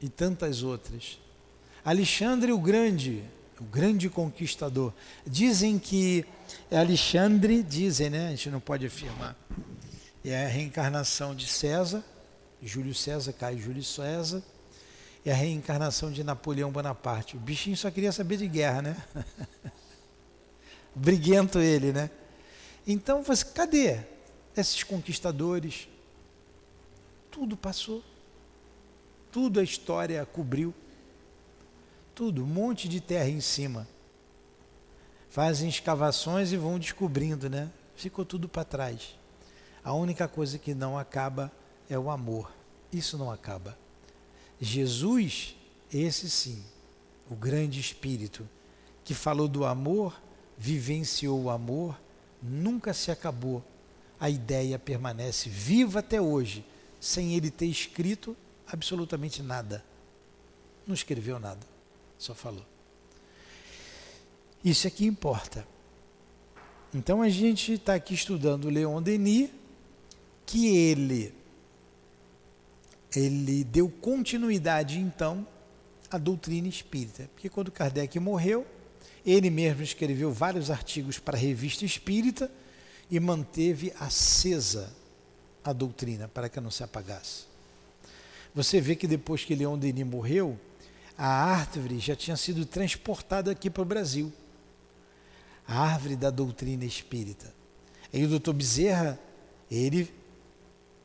E 0.00 0.08
tantas 0.08 0.62
outras. 0.62 1.18
Alexandre 1.84 2.50
o 2.50 2.58
Grande, 2.58 3.24
o 3.62 3.64
grande 3.64 4.10
conquistador. 4.10 4.92
Dizem 5.24 5.78
que 5.78 6.24
é 6.70 6.78
Alexandre, 6.78 7.62
dizem, 7.62 8.10
né? 8.10 8.26
A 8.26 8.30
gente 8.30 8.50
não 8.50 8.60
pode 8.60 8.84
afirmar. 8.84 9.36
É 10.24 10.44
a 10.44 10.48
reencarnação 10.48 11.34
de 11.34 11.46
César, 11.46 12.04
Júlio 12.60 12.94
César 12.94 13.32
cai 13.32 13.56
Júlio 13.56 13.82
César, 13.82 14.42
e 15.24 15.30
a 15.30 15.34
reencarnação 15.34 16.10
de 16.10 16.24
Napoleão 16.24 16.70
Bonaparte. 16.72 17.36
O 17.36 17.40
bichinho 17.40 17.76
só 17.76 17.90
queria 17.90 18.10
saber 18.10 18.36
de 18.36 18.48
guerra, 18.48 18.82
né? 18.82 18.96
Briguento 20.94 21.60
ele, 21.60 21.92
né? 21.92 22.10
Então, 22.86 23.22
você, 23.22 23.44
cadê 23.44 24.00
esses 24.56 24.82
conquistadores? 24.82 25.88
Tudo 27.30 27.56
passou. 27.56 28.02
Tudo 29.30 29.60
a 29.60 29.62
história 29.62 30.26
cobriu. 30.26 30.74
Tudo, 32.14 32.42
um 32.42 32.46
monte 32.46 32.88
de 32.88 33.00
terra 33.00 33.28
em 33.28 33.40
cima. 33.40 33.86
Fazem 35.30 35.68
escavações 35.68 36.52
e 36.52 36.56
vão 36.56 36.78
descobrindo, 36.78 37.48
né? 37.48 37.70
Ficou 37.96 38.24
tudo 38.24 38.48
para 38.48 38.64
trás. 38.64 39.16
A 39.82 39.92
única 39.94 40.28
coisa 40.28 40.58
que 40.58 40.74
não 40.74 40.98
acaba 40.98 41.50
é 41.88 41.98
o 41.98 42.10
amor. 42.10 42.52
Isso 42.92 43.16
não 43.16 43.30
acaba. 43.30 43.76
Jesus, 44.60 45.56
esse 45.92 46.28
sim, 46.30 46.62
o 47.30 47.34
grande 47.34 47.80
espírito, 47.80 48.48
que 49.04 49.14
falou 49.14 49.48
do 49.48 49.64
amor, 49.64 50.20
vivenciou 50.56 51.42
o 51.42 51.50
amor, 51.50 51.98
nunca 52.42 52.92
se 52.92 53.10
acabou. 53.10 53.64
A 54.20 54.30
ideia 54.30 54.78
permanece 54.78 55.48
viva 55.48 55.98
até 55.98 56.20
hoje, 56.20 56.64
sem 57.00 57.34
ele 57.34 57.50
ter 57.50 57.66
escrito 57.66 58.36
absolutamente 58.66 59.42
nada. 59.42 59.84
Não 60.86 60.94
escreveu 60.94 61.40
nada, 61.40 61.66
só 62.22 62.34
falou. 62.34 62.64
Isso 64.64 64.86
é 64.86 64.90
que 64.90 65.04
importa. 65.04 65.66
Então 66.94 67.22
a 67.22 67.28
gente 67.28 67.72
está 67.72 67.94
aqui 67.94 68.14
estudando 68.14 68.68
Leon 68.68 69.02
Denis, 69.02 69.50
que 70.46 70.76
ele 70.76 71.34
ele 73.14 73.64
deu 73.64 73.90
continuidade 73.90 74.98
então 74.98 75.46
à 76.10 76.16
doutrina 76.16 76.68
espírita. 76.68 77.28
Porque 77.34 77.48
quando 77.48 77.70
Kardec 77.70 78.18
morreu, 78.18 78.66
ele 79.24 79.50
mesmo 79.50 79.82
escreveu 79.82 80.32
vários 80.32 80.70
artigos 80.70 81.18
para 81.18 81.36
a 81.36 81.40
revista 81.40 81.84
espírita 81.84 82.50
e 83.10 83.20
manteve 83.20 83.92
acesa 84.00 84.92
a 85.62 85.72
doutrina 85.72 86.28
para 86.28 86.48
que 86.48 86.60
não 86.60 86.70
se 86.70 86.82
apagasse. 86.82 87.44
Você 88.54 88.80
vê 88.80 88.96
que 88.96 89.06
depois 89.06 89.44
que 89.44 89.54
Leon 89.54 89.78
Denis 89.78 90.06
morreu, 90.06 90.58
a 91.16 91.26
árvore 91.26 91.98
já 91.98 92.16
tinha 92.16 92.36
sido 92.36 92.64
transportada 92.64 93.50
aqui 93.50 93.70
para 93.70 93.82
o 93.82 93.86
Brasil. 93.86 94.32
A 95.66 95.80
árvore 95.80 96.16
da 96.16 96.30
doutrina 96.30 96.84
espírita. 96.84 97.52
E 98.12 98.24
o 98.24 98.28
doutor 98.28 98.52
Bezerra, 98.52 99.18
ele 99.70 100.12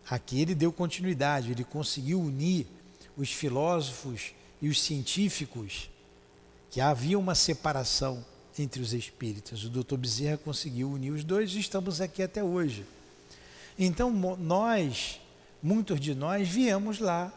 Aqui 0.09 0.41
ele 0.41 0.55
deu 0.55 0.71
continuidade, 0.71 1.51
ele 1.51 1.65
conseguiu 1.65 2.21
unir 2.21 2.65
os 3.17 3.31
filósofos 3.31 4.33
e 4.61 4.69
os 4.69 4.81
científicos, 4.81 5.89
que 6.71 6.79
havia 6.79 7.19
uma 7.19 7.35
separação 7.35 8.25
entre 8.57 8.81
os 8.81 8.93
espíritas. 8.93 9.63
O 9.63 9.69
doutor 9.69 9.97
Bezerra 9.97 10.37
conseguiu 10.37 10.89
unir 10.89 11.11
os 11.11 11.23
dois 11.23 11.53
e 11.53 11.59
estamos 11.59 11.99
aqui 11.99 12.23
até 12.23 12.41
hoje. 12.41 12.85
Então, 13.77 14.09
nós, 14.39 15.19
muitos 15.61 15.99
de 15.99 16.15
nós, 16.15 16.47
viemos 16.47 16.99
lá, 16.99 17.31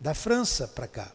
da 0.00 0.14
França 0.14 0.66
para 0.66 0.88
cá. 0.88 1.12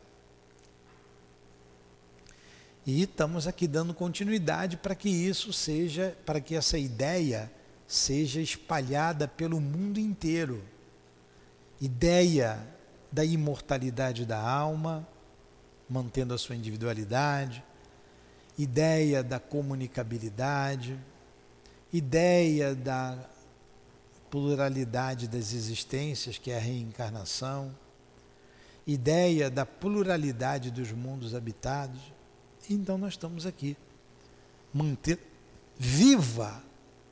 E 2.86 3.02
estamos 3.02 3.48
aqui 3.48 3.68
dando 3.68 3.94
continuidade 3.94 4.78
para 4.78 4.94
que 4.94 5.10
isso 5.10 5.52
seja, 5.52 6.16
para 6.26 6.40
que 6.40 6.56
essa 6.56 6.78
ideia 6.78 7.52
seja 7.88 8.40
espalhada 8.40 9.28
pelo 9.28 9.60
mundo 9.60 10.00
inteiro. 10.00 10.64
Ideia 11.82 12.60
da 13.12 13.26
imortalidade 13.26 14.26
da 14.26 14.40
alma, 14.40 15.08
mantendo 15.90 16.34
a 16.34 16.38
sua 16.38 16.56
individualidade, 16.56 17.64
ideia 18.58 19.24
da 19.24 19.40
comunicabilidade, 19.40 21.00
ideia 21.92 22.76
da 22.76 23.18
pluralidade 24.30 25.28
das 25.28 25.54
existências, 25.54 26.38
que 26.38 26.52
é 26.52 26.58
a 26.58 26.62
reencarnação, 26.62 27.76
ideia 28.86 29.50
da 29.50 29.66
pluralidade 29.66 30.70
dos 30.70 30.92
mundos 30.92 31.34
habitados. 31.34 32.15
Então 32.70 32.98
nós 32.98 33.14
estamos 33.14 33.46
aqui, 33.46 33.78
manter 34.74 35.20
viva 35.78 36.64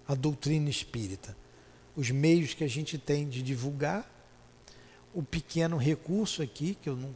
a 0.08 0.16
doutrina 0.16 0.70
espírita. 0.70 1.36
Os 1.96 2.10
meios 2.10 2.54
que 2.54 2.63
a 2.63 2.68
gente 2.68 2.98
tem 2.98 3.28
de 3.28 3.42
divulgar, 3.42 4.10
o 5.13 5.22
pequeno 5.22 5.78
recurso 5.78 6.42
aqui, 6.42 6.76
que 6.82 6.89
eu 6.89 6.96
não, 6.96 7.16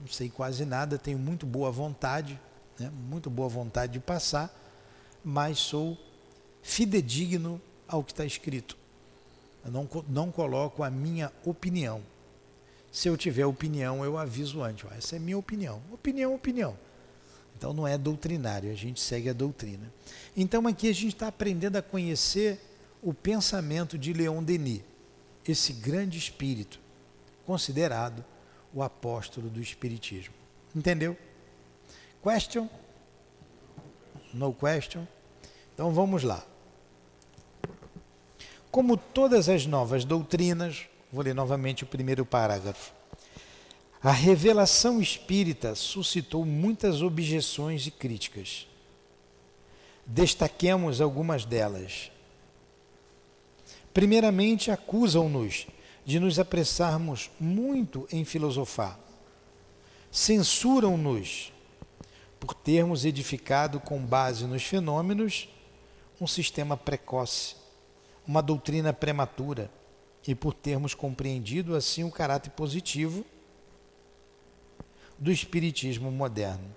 não 0.00 0.06
sei 0.08 0.28
quase 0.28 0.64
nada, 0.64 0.96
tenho 0.96 1.18
muito 1.18 1.44
boa 1.44 1.70
vontade, 1.70 2.38
né, 2.78 2.90
muito 3.08 3.28
boa 3.28 3.48
vontade 3.48 3.94
de 3.94 4.00
passar, 4.00 4.54
mas 5.24 5.58
sou 5.58 5.98
fidedigno 6.62 7.60
ao 7.88 8.04
que 8.04 8.12
está 8.12 8.24
escrito. 8.24 8.76
Eu 9.64 9.72
não, 9.72 9.88
não 10.08 10.30
coloco 10.30 10.82
a 10.82 10.90
minha 10.90 11.32
opinião. 11.44 12.02
Se 12.92 13.08
eu 13.08 13.16
tiver 13.16 13.44
opinião, 13.44 14.04
eu 14.04 14.16
aviso 14.16 14.62
antes. 14.62 14.90
Essa 14.92 15.16
é 15.16 15.18
minha 15.18 15.36
opinião. 15.36 15.82
Opinião, 15.92 16.34
opinião. 16.34 16.78
Então 17.58 17.72
não 17.72 17.88
é 17.88 17.98
doutrinário, 17.98 18.70
a 18.70 18.74
gente 18.74 19.00
segue 19.00 19.28
a 19.28 19.32
doutrina. 19.32 19.92
Então 20.36 20.64
aqui 20.68 20.88
a 20.88 20.94
gente 20.94 21.14
está 21.14 21.26
aprendendo 21.26 21.74
a 21.74 21.82
conhecer 21.82 22.60
o 23.02 23.12
pensamento 23.12 23.98
de 23.98 24.12
Leon 24.12 24.44
Denis, 24.44 24.82
esse 25.46 25.72
grande 25.72 26.16
espírito, 26.16 26.78
considerado 27.44 28.24
o 28.72 28.80
apóstolo 28.80 29.50
do 29.50 29.60
Espiritismo. 29.60 30.34
Entendeu? 30.72 31.16
Question? 32.22 32.68
No 34.32 34.54
question? 34.54 35.04
Então 35.74 35.92
vamos 35.92 36.22
lá. 36.22 36.46
Como 38.70 38.96
todas 38.96 39.48
as 39.48 39.66
novas 39.66 40.04
doutrinas, 40.04 40.86
vou 41.12 41.24
ler 41.24 41.34
novamente 41.34 41.82
o 41.82 41.86
primeiro 41.88 42.24
parágrafo. 42.24 42.92
A 44.00 44.12
revelação 44.12 45.00
espírita 45.00 45.74
suscitou 45.74 46.44
muitas 46.44 47.02
objeções 47.02 47.86
e 47.86 47.90
críticas. 47.90 48.68
Destaquemos 50.06 51.00
algumas 51.00 51.44
delas. 51.44 52.12
Primeiramente, 53.92 54.70
acusam-nos 54.70 55.66
de 56.04 56.20
nos 56.20 56.38
apressarmos 56.38 57.28
muito 57.40 58.06
em 58.12 58.24
filosofar. 58.24 58.98
Censuram-nos 60.12 61.52
por 62.38 62.54
termos 62.54 63.04
edificado 63.04 63.80
com 63.80 63.98
base 63.98 64.46
nos 64.46 64.62
fenômenos 64.62 65.48
um 66.20 66.26
sistema 66.26 66.76
precoce, 66.76 67.56
uma 68.26 68.40
doutrina 68.40 68.92
prematura, 68.92 69.70
e 70.26 70.34
por 70.34 70.54
termos 70.54 70.94
compreendido 70.94 71.74
assim 71.74 72.04
o 72.04 72.10
caráter 72.10 72.50
positivo 72.50 73.24
do 75.18 75.32
espiritismo 75.32 76.10
moderno. 76.10 76.74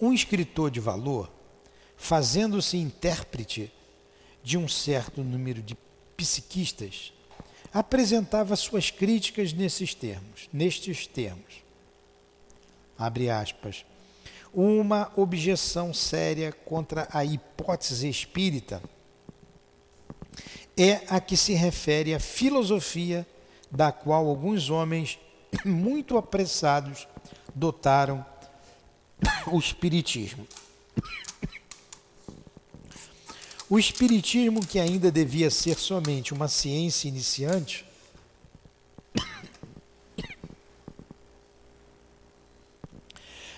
Um 0.00 0.12
escritor 0.12 0.70
de 0.70 0.80
valor, 0.80 1.30
fazendo-se 1.96 2.76
intérprete 2.76 3.72
de 4.42 4.58
um 4.58 4.66
certo 4.66 5.22
número 5.22 5.62
de 5.62 5.76
psiquistas, 6.16 7.12
apresentava 7.72 8.56
suas 8.56 8.90
críticas 8.90 9.52
nesses 9.52 9.94
termos, 9.94 10.48
nestes 10.52 11.06
termos. 11.06 11.62
Abre 12.98 13.30
aspas. 13.30 13.84
Uma 14.52 15.10
objeção 15.16 15.94
séria 15.94 16.52
contra 16.52 17.08
a 17.10 17.24
hipótese 17.24 18.08
espírita 18.08 18.82
é 20.76 21.02
a 21.08 21.20
que 21.20 21.36
se 21.36 21.54
refere 21.54 22.14
à 22.14 22.20
filosofia 22.20 23.26
da 23.72 23.90
qual 23.90 24.28
alguns 24.28 24.68
homens 24.68 25.18
muito 25.64 26.18
apressados 26.18 27.08
dotaram 27.54 28.24
o 29.50 29.58
Espiritismo. 29.58 30.46
O 33.70 33.78
Espiritismo, 33.78 34.60
que 34.66 34.78
ainda 34.78 35.10
devia 35.10 35.50
ser 35.50 35.78
somente 35.78 36.34
uma 36.34 36.46
ciência 36.46 37.08
iniciante, 37.08 37.86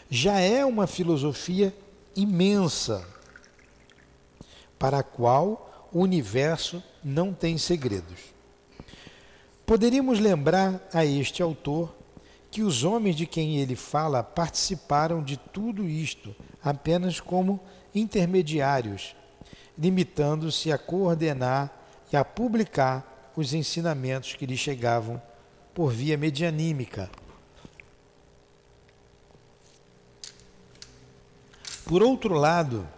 já 0.09 0.38
é 0.38 0.64
uma 0.64 0.87
filosofia 0.87 1.74
imensa, 2.14 3.05
para 4.79 5.00
a 5.00 5.03
qual 5.03 5.88
o 5.92 5.98
universo 5.98 6.81
não 7.03 7.35
tem 7.35 7.59
segredos. 7.59 8.34
Poderíamos 9.66 10.18
lembrar 10.20 10.87
a 10.92 11.05
este 11.05 11.42
autor 11.42 11.94
que 12.50 12.62
os 12.62 12.85
homens 12.85 13.16
de 13.16 13.27
quem 13.27 13.57
ele 13.57 13.74
fala 13.74 14.22
participaram 14.22 15.22
de 15.22 15.37
tudo 15.37 15.88
isto 15.88 16.37
apenas 16.62 17.18
como 17.18 17.59
intermediários, 17.94 19.16
limitando-se 19.77 20.70
a 20.70 20.79
coordenar 20.79 21.72
e 22.12 22.16
a 22.16 22.24
publicar 22.24 23.33
os 23.35 23.53
ensinamentos 23.55 24.35
que 24.35 24.46
lhe 24.46 24.57
chegavam 24.57 25.20
por 25.74 25.90
via 25.90 26.16
medianímica. 26.16 27.11
Por 31.85 32.03
outro 32.03 32.35
lado, 32.35 32.88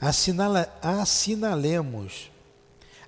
assinala, 0.00 0.76
assinalemos, 0.82 2.31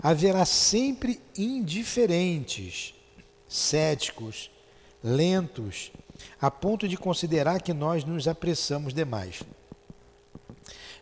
haverá 0.04 0.44
sempre 0.44 1.18
indiferentes, 1.34 2.92
céticos, 3.48 4.50
lentos, 5.02 5.90
a 6.38 6.50
ponto 6.50 6.86
de 6.86 6.94
considerar 6.98 7.62
que 7.62 7.72
nós 7.72 8.04
nos 8.04 8.28
apressamos 8.28 8.92
demais. 8.92 9.42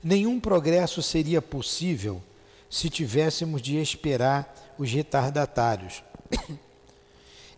Nenhum 0.01 0.39
progresso 0.39 1.03
seria 1.03 1.43
possível 1.43 2.23
se 2.71 2.89
tivéssemos 2.89 3.61
de 3.61 3.77
esperar 3.77 4.75
os 4.79 4.93
retardatários. 4.93 6.05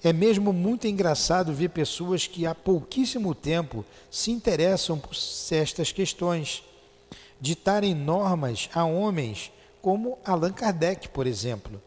É 0.02 0.12
mesmo 0.12 0.52
muito 0.52 0.86
engraçado 0.86 1.52
ver 1.52 1.70
pessoas 1.70 2.26
que 2.26 2.46
há 2.46 2.54
pouquíssimo 2.54 3.34
tempo 3.34 3.84
se 4.10 4.30
interessam 4.30 4.98
por 4.98 5.12
estas 5.50 5.92
questões 5.92 6.62
ditarem 7.40 7.94
normas 7.94 8.68
a 8.74 8.84
homens 8.84 9.50
como 9.84 10.18
Allan 10.24 10.50
Kardec, 10.50 11.10
por 11.10 11.26
exemplo, 11.26 11.78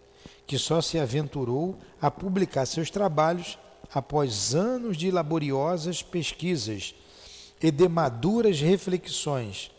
que 0.45 0.59
só 0.59 0.83
se 0.83 0.99
aventurou 0.99 1.79
a 1.99 2.11
publicar 2.11 2.67
seus 2.67 2.91
trabalhos 2.91 3.57
após 3.91 4.53
anos 4.53 4.95
de 4.95 5.09
laboriosas 5.09 6.03
pesquisas 6.03 6.93
e 7.59 7.71
de 7.71 7.87
maduras 7.87 8.61
reflexões, 8.61 9.71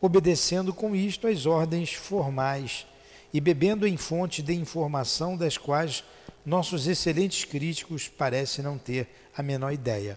obedecendo 0.00 0.72
com 0.72 0.94
isto 0.94 1.26
às 1.26 1.46
ordens 1.46 1.92
formais 1.94 2.86
e 3.34 3.40
bebendo 3.40 3.88
em 3.88 3.96
fontes 3.96 4.44
de 4.44 4.54
informação 4.54 5.36
das 5.36 5.58
quais 5.58 6.04
nossos 6.46 6.86
excelentes 6.86 7.44
críticos 7.44 8.06
parecem 8.06 8.62
não 8.62 8.78
ter 8.78 9.08
a 9.36 9.42
menor 9.42 9.72
ideia. 9.72 10.16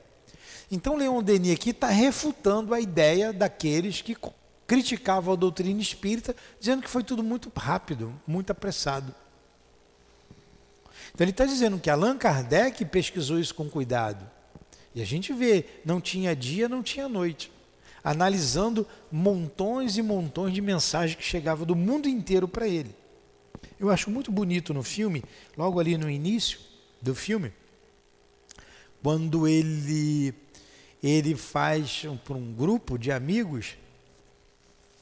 Então, 0.69 0.95
Leon 0.95 1.23
Denis 1.23 1.56
aqui 1.56 1.71
está 1.71 1.88
refutando 1.88 2.71
a 2.71 2.80
ideia 2.80 3.34
daqueles 3.34 3.99
que 3.99 4.15
criticava 4.71 5.34
a 5.34 5.36
doutrina 5.36 5.81
espírita, 5.81 6.34
dizendo 6.57 6.81
que 6.81 6.89
foi 6.89 7.03
tudo 7.03 7.21
muito 7.21 7.51
rápido, 7.53 8.17
muito 8.25 8.51
apressado. 8.51 9.13
Então 11.13 11.25
ele 11.25 11.31
está 11.31 11.45
dizendo 11.45 11.77
que 11.77 11.89
Allan 11.89 12.17
Kardec 12.17 12.86
pesquisou 12.86 13.38
isso 13.38 13.53
com 13.53 13.69
cuidado. 13.69 14.25
E 14.95 15.01
a 15.01 15.05
gente 15.05 15.34
vê, 15.34 15.65
não 15.84 15.99
tinha 15.99 16.34
dia, 16.34 16.69
não 16.69 16.81
tinha 16.81 17.10
noite. 17.10 17.51
Analisando 18.01 18.88
montões 19.12 19.97
e 19.97 20.01
montões 20.01 20.53
de 20.53 20.62
mensagens 20.62 21.17
que 21.17 21.23
chegavam 21.25 21.65
do 21.65 21.75
mundo 21.75 22.07
inteiro 22.07 22.47
para 22.47 22.65
ele. 22.65 22.95
Eu 23.77 23.89
acho 23.89 24.10
muito 24.10 24.31
bonito 24.31 24.73
no 24.73 24.84
filme, 24.84 25.21
logo 25.57 25.81
ali 25.81 25.97
no 25.97 26.10
início 26.10 26.60
do 27.01 27.13
filme, 27.13 27.51
quando 29.03 29.49
ele 29.49 30.34
ele 31.03 31.36
faz 31.36 32.05
para 32.23 32.38
um 32.38 32.53
grupo 32.53 32.97
de 32.97 33.12
amigos 33.12 33.75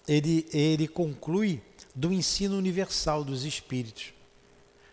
ele, 0.09 0.47
ele 0.51 0.87
conclui 0.87 1.61
do 1.93 2.11
ensino 2.11 2.57
universal 2.57 3.23
dos 3.23 3.45
espíritos, 3.45 4.11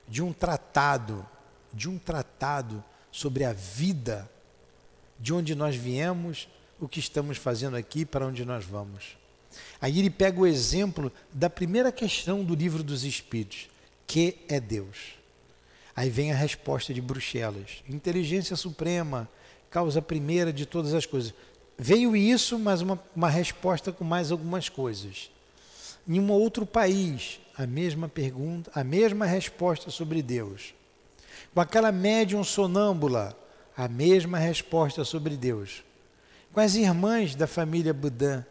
de 0.07 0.23
um 0.23 0.31
tratado, 0.31 1.27
de 1.73 1.89
um 1.89 1.99
tratado 1.99 2.85
sobre 3.11 3.43
a 3.43 3.55
vida, 3.55 4.31
de 5.19 5.33
onde 5.33 5.55
nós 5.55 5.75
viemos, 5.75 6.47
o 6.79 6.87
que 6.87 7.01
estamos 7.01 7.39
fazendo 7.39 7.77
aqui, 7.77 8.05
para 8.05 8.27
onde 8.27 8.45
nós 8.45 8.63
vamos. 8.67 9.17
Aí 9.81 9.99
ele 9.99 10.11
pega 10.11 10.39
o 10.39 10.47
exemplo 10.47 11.11
da 11.33 11.49
primeira 11.49 11.91
questão 11.91 12.45
do 12.45 12.55
livro 12.55 12.83
dos 12.83 13.03
Espíritos, 13.03 13.71
que 14.07 14.37
é 14.49 14.61
Deus. 14.61 15.15
Aí 15.95 16.11
vem 16.11 16.31
a 16.31 16.37
resposta 16.37 16.93
de 16.93 17.01
Bruxelas: 17.01 17.83
inteligência 17.89 18.55
suprema, 18.55 19.27
causa 19.71 20.03
primeira 20.03 20.53
de 20.53 20.67
todas 20.67 20.93
as 20.93 21.07
coisas. 21.07 21.33
Veio 21.79 22.17
isso, 22.17 22.59
mas 22.59 22.81
uma, 22.81 22.99
uma 23.15 23.29
resposta 23.29 23.93
com 23.93 24.05
mais 24.05 24.33
algumas 24.33 24.69
coisas. 24.69 25.31
Em 26.09 26.19
um 26.19 26.31
outro 26.31 26.65
país, 26.65 27.41
a 27.57 27.67
mesma 27.67 28.09
pergunta, 28.09 28.71
a 28.75 28.83
mesma 28.83 29.27
resposta 29.27 29.91
sobre 29.91 30.23
Deus. 30.23 30.75
Com 31.53 31.61
aquela 31.61 31.93
médium 31.93 32.43
sonâmbula, 32.43 33.37
a 33.77 33.89
mesma 33.89 34.39
resposta 34.39 35.05
sobre 35.05 35.37
Deus. 35.37 35.85
Com 36.53 36.61
as 36.61 36.75
irmãs 36.75 37.35
da 37.35 37.47
família 37.47 37.93
Budã, 37.93 38.45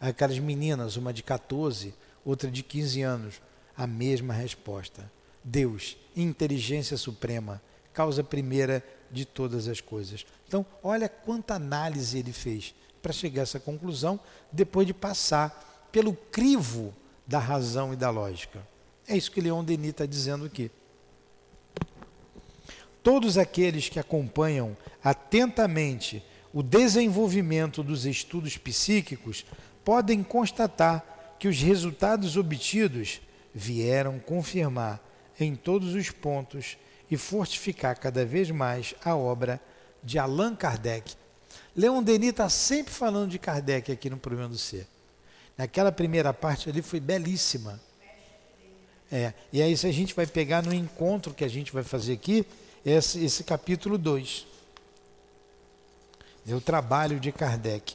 aquelas 0.00 0.38
meninas, 0.38 0.96
uma 0.96 1.12
de 1.12 1.22
14, 1.22 1.94
outra 2.24 2.50
de 2.50 2.62
15 2.62 3.02
anos, 3.02 3.42
a 3.76 3.86
mesma 3.86 4.32
resposta. 4.32 5.10
Deus, 5.42 5.96
inteligência 6.16 6.96
suprema, 6.96 7.60
causa 7.92 8.22
primeira 8.22 8.84
de 9.14 9.24
todas 9.24 9.68
as 9.68 9.80
coisas. 9.80 10.26
Então, 10.46 10.66
olha 10.82 11.08
quanta 11.08 11.54
análise 11.54 12.18
ele 12.18 12.32
fez 12.32 12.74
para 13.00 13.12
chegar 13.12 13.42
a 13.42 13.44
essa 13.44 13.60
conclusão, 13.60 14.18
depois 14.50 14.86
de 14.86 14.94
passar 14.94 15.88
pelo 15.92 16.14
crivo 16.14 16.94
da 17.26 17.38
razão 17.38 17.92
e 17.92 17.96
da 17.96 18.10
lógica. 18.10 18.66
É 19.06 19.16
isso 19.16 19.30
que 19.30 19.40
Leon 19.40 19.62
Denis 19.62 19.90
está 19.90 20.06
dizendo 20.06 20.46
aqui. 20.46 20.70
Todos 23.02 23.36
aqueles 23.36 23.88
que 23.90 24.00
acompanham 24.00 24.74
atentamente 25.02 26.24
o 26.52 26.62
desenvolvimento 26.62 27.82
dos 27.82 28.06
estudos 28.06 28.56
psíquicos 28.56 29.44
podem 29.84 30.22
constatar 30.22 31.36
que 31.38 31.48
os 31.48 31.60
resultados 31.60 32.36
obtidos 32.38 33.20
vieram 33.54 34.18
confirmar 34.18 35.00
em 35.38 35.54
todos 35.54 35.94
os 35.94 36.10
pontos 36.10 36.78
e 37.14 37.16
fortificar 37.16 37.96
cada 37.98 38.24
vez 38.24 38.50
mais 38.50 38.94
a 39.04 39.14
obra 39.14 39.60
de 40.02 40.18
Allan 40.18 40.54
Kardec. 40.54 41.14
Leon 41.76 42.02
Denis 42.02 42.30
está 42.30 42.48
sempre 42.48 42.92
falando 42.92 43.30
de 43.30 43.38
Kardec 43.38 43.90
aqui 43.90 44.10
no 44.10 44.16
Problema 44.16 44.48
do 44.48 44.58
Ser. 44.58 44.86
Naquela 45.56 45.92
primeira 45.92 46.32
parte 46.32 46.68
ali 46.68 46.82
foi 46.82 46.98
belíssima. 46.98 47.80
É, 49.12 49.32
e 49.52 49.62
aí 49.62 49.76
se 49.76 49.86
a 49.86 49.92
gente 49.92 50.12
vai 50.12 50.26
pegar 50.26 50.62
no 50.62 50.74
encontro 50.74 51.32
que 51.32 51.44
a 51.44 51.48
gente 51.48 51.72
vai 51.72 51.84
fazer 51.84 52.14
aqui, 52.14 52.44
esse, 52.84 53.24
esse 53.24 53.44
capítulo 53.44 53.96
2. 53.96 54.46
É 56.48 56.54
o 56.54 56.60
trabalho 56.60 57.20
de 57.20 57.30
Kardec. 57.30 57.94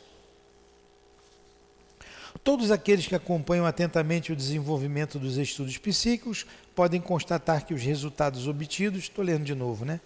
Todos 2.41 2.71
aqueles 2.71 3.05
que 3.05 3.15
acompanham 3.15 3.65
atentamente 3.65 4.32
o 4.32 4.36
desenvolvimento 4.36 5.19
dos 5.19 5.38
estudos 5.38 5.77
psíquicos 5.77 6.45
podem 6.79 7.01
constatar 7.01 7.65
que 7.65 7.73
os 7.73 7.83
resultados 7.83 8.47
obtidos, 8.47 8.99
estou 9.01 9.21
lendo 9.21 9.43
de 9.43 9.53
novo, 9.53 9.83
né? 9.83 9.99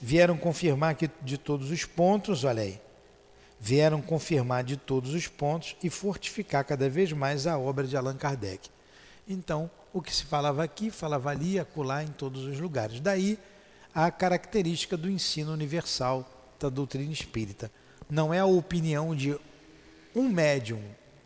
Vieram 0.00 0.36
confirmar 0.36 0.94
que 0.94 1.10
de 1.20 1.36
todos 1.36 1.72
os 1.72 1.84
pontos, 1.84 2.44
olha 2.44 2.62
aí, 2.62 2.80
vieram 3.58 4.00
confirmar 4.00 4.62
de 4.62 4.76
todos 4.76 5.14
os 5.14 5.26
pontos 5.26 5.74
e 5.82 5.90
fortificar 5.90 6.64
cada 6.64 6.88
vez 6.88 7.10
mais 7.12 7.44
a 7.48 7.58
obra 7.58 7.88
de 7.88 7.96
Allan 7.96 8.16
Kardec. 8.16 8.70
Então, 9.28 9.68
o 9.92 10.00
que 10.00 10.14
se 10.14 10.22
falava 10.22 10.62
aqui, 10.62 10.92
falava 10.92 11.28
ali, 11.28 11.58
acolá, 11.58 12.04
em 12.04 12.12
todos 12.12 12.44
os 12.44 12.56
lugares. 12.60 13.00
Daí 13.00 13.36
a 13.92 14.08
característica 14.08 14.96
do 14.96 15.10
ensino 15.10 15.52
universal 15.52 16.54
da 16.60 16.68
doutrina 16.68 17.12
espírita. 17.12 17.68
Não 18.08 18.32
é 18.32 18.38
a 18.38 18.46
opinião 18.46 19.12
de 19.12 19.36
um 20.14 20.28
médium 20.28 20.84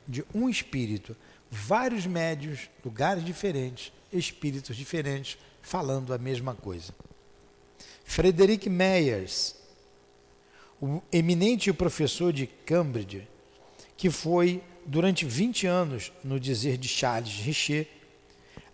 de 0.09 0.24
um 0.35 0.48
espírito, 0.48 1.14
vários 1.50 2.06
médios, 2.06 2.70
lugares 2.82 3.22
diferentes, 3.22 3.92
espíritos 4.16 4.76
diferentes, 4.76 5.38
falando 5.62 6.12
a 6.12 6.18
mesma 6.18 6.55
coisa. 6.55 6.94
Frederick 8.05 8.68
Meyers, 8.68 9.57
o 10.81 11.02
eminente 11.12 11.72
professor 11.72 12.33
de 12.33 12.46
Cambridge, 12.46 13.26
que 13.96 14.11
foi 14.11 14.62
durante 14.85 15.24
20 15.24 15.66
anos, 15.66 16.12
no 16.22 16.38
dizer 16.38 16.76
de 16.76 16.88
Charles 16.88 17.40
Richer, 17.40 17.88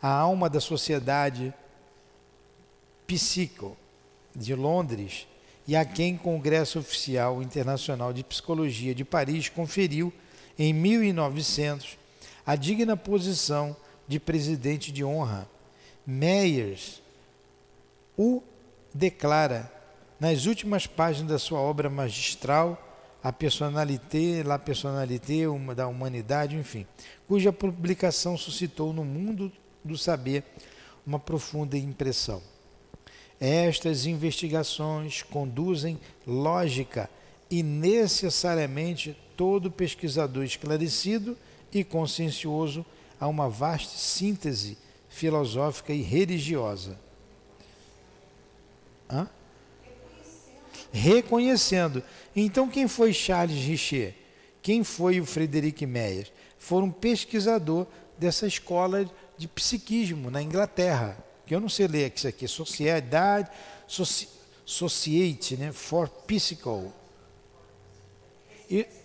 a 0.01 0.09
alma 0.09 0.51
da 0.51 0.61
sociedade 0.61 1.55
psico 3.07 3.77
de 4.35 4.55
Londres 4.55 5.27
e 5.67 5.77
a 5.77 5.85
quem 5.85 6.17
o 6.17 6.19
Congresso 6.19 6.79
Oficial 6.79 7.43
Internacional 7.43 8.13
de 8.13 8.25
Psicologia 8.25 8.95
de 8.95 9.05
Paris 9.05 9.49
conferiu 9.49 10.13
em 10.59 10.73
1900, 10.73 11.97
a 12.45 12.57
digna 12.57 12.97
posição 12.97 13.77
de 14.13 14.21
presidente 14.21 14.93
de 14.93 15.03
honra. 15.03 15.49
Meyers 16.07 17.01
o 18.17 18.43
declara 18.93 19.73
nas 20.21 20.45
últimas 20.45 20.87
páginas 20.87 21.33
da 21.33 21.39
sua 21.39 21.59
obra 21.59 21.89
magistral, 21.89 22.91
A 23.25 23.33
Personalité, 23.33 24.43
La 24.45 24.59
Personalité 24.59 25.45
da 25.75 25.89
Humanidade, 25.89 26.57
enfim, 26.57 26.87
cuja 27.27 27.53
publicação 27.53 28.37
suscitou 28.37 28.93
no 28.93 29.03
mundo 29.03 29.51
do 29.83 29.97
saber 29.97 30.45
uma 31.07 31.19
profunda 31.19 31.79
impressão. 31.79 32.43
Estas 33.41 34.05
investigações 34.05 35.23
conduzem 35.23 35.99
lógica 36.27 37.09
e 37.51 37.63
necessariamente 37.63 39.17
todo 39.37 39.71
pesquisador 39.71 40.45
esclarecido 40.45 41.37
e 41.73 41.83
consciencioso 41.83 42.85
a 43.23 43.29
uma 43.29 43.49
vasta 43.49 43.97
síntese 43.97 44.77
filosófica 45.09 45.93
e 45.93 46.03
religiosa. 46.03 46.99
Hã? 49.09 49.29
Reconhecendo. 50.91 52.03
Então, 52.35 52.69
quem 52.69 52.89
foi 52.89 53.13
Charles 53.13 53.65
Richer? 53.65 54.13
Quem 54.61 54.83
foi 54.83 55.21
o 55.21 55.25
Frederic 55.25 55.87
Meyer? 55.87 56.33
Foram 56.59 56.89
um 56.89 56.91
pesquisador 56.91 57.87
dessa 58.19 58.45
escola 58.45 59.09
de 59.39 59.47
psiquismo 59.47 60.29
na 60.29 60.43
Inglaterra. 60.43 61.17
Que 61.47 61.55
eu 61.55 61.61
não 61.61 61.69
sei 61.69 61.87
ler 61.87 62.13
isso 62.13 62.27
aqui, 62.27 62.49
Sociedade 62.49 63.49
Soci, 63.87 64.29
Society 64.65 65.57
né, 65.57 65.71
for 65.71 66.09
Psychical. 66.09 66.93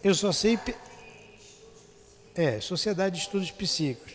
Eu 0.04 0.16
só 0.16 0.32
sei. 0.32 0.58
É, 2.38 2.62
Sociedade 2.62 3.16
de 3.16 3.22
Estudos 3.24 3.50
Psíquicos. 3.50 4.14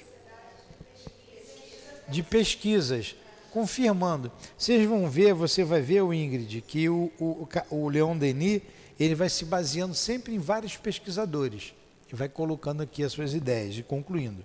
De 2.09 2.23
pesquisas, 2.23 3.17
confirmando. 3.51 4.31
Vocês 4.57 4.89
vão 4.89 5.11
ver, 5.11 5.35
você 5.35 5.65
vai 5.65 5.81
ver, 5.81 6.03
o 6.03 6.15
Ingrid, 6.15 6.61
que 6.61 6.89
o, 6.89 7.11
o, 7.19 7.49
o 7.69 7.89
Leon 7.89 8.17
Denis 8.17 8.63
ele 9.01 9.17
vai 9.17 9.29
se 9.29 9.45
baseando 9.45 9.95
sempre 9.95 10.33
em 10.33 10.39
vários 10.39 10.77
pesquisadores 10.77 11.75
e 12.13 12.15
vai 12.15 12.29
colocando 12.29 12.83
aqui 12.83 13.03
as 13.03 13.11
suas 13.11 13.35
ideias 13.35 13.77
e 13.77 13.83
concluindo. 13.83 14.45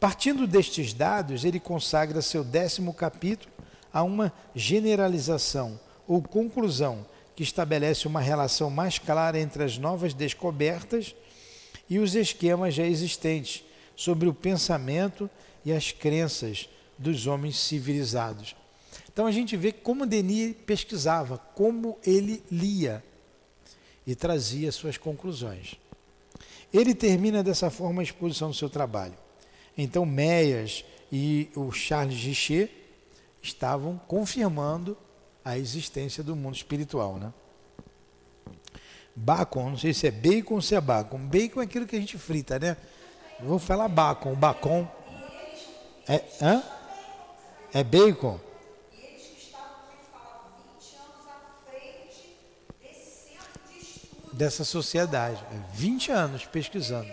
Partindo 0.00 0.44
destes 0.44 0.92
dados, 0.92 1.44
ele 1.44 1.60
consagra 1.60 2.20
seu 2.20 2.42
décimo 2.42 2.92
capítulo 2.92 3.52
a 3.92 4.02
uma 4.02 4.32
generalização 4.52 5.78
ou 6.08 6.20
conclusão 6.20 7.06
que 7.36 7.44
estabelece 7.44 8.08
uma 8.08 8.20
relação 8.20 8.68
mais 8.68 8.98
clara 8.98 9.38
entre 9.38 9.62
as 9.62 9.78
novas 9.78 10.12
descobertas 10.12 11.14
e 11.94 12.00
os 12.00 12.16
esquemas 12.16 12.74
já 12.74 12.84
existentes 12.84 13.62
sobre 13.94 14.28
o 14.28 14.34
pensamento 14.34 15.30
e 15.64 15.72
as 15.72 15.92
crenças 15.92 16.68
dos 16.98 17.28
homens 17.28 17.56
civilizados. 17.56 18.56
Então 19.12 19.26
a 19.28 19.30
gente 19.30 19.56
vê 19.56 19.70
como 19.70 20.04
Denis 20.04 20.56
pesquisava, 20.66 21.38
como 21.38 21.96
ele 22.04 22.42
lia 22.50 23.00
e 24.04 24.16
trazia 24.16 24.72
suas 24.72 24.98
conclusões. 24.98 25.76
Ele 26.72 26.96
termina 26.96 27.44
dessa 27.44 27.70
forma 27.70 28.02
a 28.02 28.04
exposição 28.04 28.50
do 28.50 28.56
seu 28.56 28.68
trabalho. 28.68 29.14
Então 29.78 30.04
Meyers 30.04 30.84
e 31.12 31.48
o 31.54 31.70
Charles 31.70 32.20
Richer 32.24 32.68
estavam 33.40 34.00
confirmando 34.08 34.98
a 35.44 35.56
existência 35.56 36.24
do 36.24 36.34
mundo 36.34 36.56
espiritual, 36.56 37.18
né? 37.18 37.32
Bacon, 39.16 39.70
não 39.70 39.78
sei 39.78 39.94
se 39.94 40.06
é 40.06 40.10
bacon 40.10 40.54
ou 40.54 40.62
se 40.62 40.74
é 40.74 40.80
bacon. 40.80 41.18
Bacon 41.18 41.60
é 41.60 41.64
aquilo 41.64 41.86
que 41.86 41.96
a 41.96 42.00
gente 42.00 42.18
frita, 42.18 42.58
né? 42.58 42.76
Vou 43.40 43.58
falar 43.58 43.88
bacon, 43.88 44.34
bacon. 44.34 44.88
É, 46.08 46.22
hã? 46.42 46.62
É 47.72 47.84
bacon? 47.84 48.38
dessa 54.34 54.64
sociedade. 54.64 55.42
20 55.72 56.12
anos 56.12 56.44
pesquisando. 56.44 57.08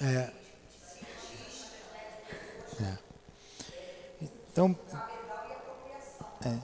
É. 0.00 0.04
é. 0.04 0.45
Então, 4.56 4.74
é. 6.42 6.56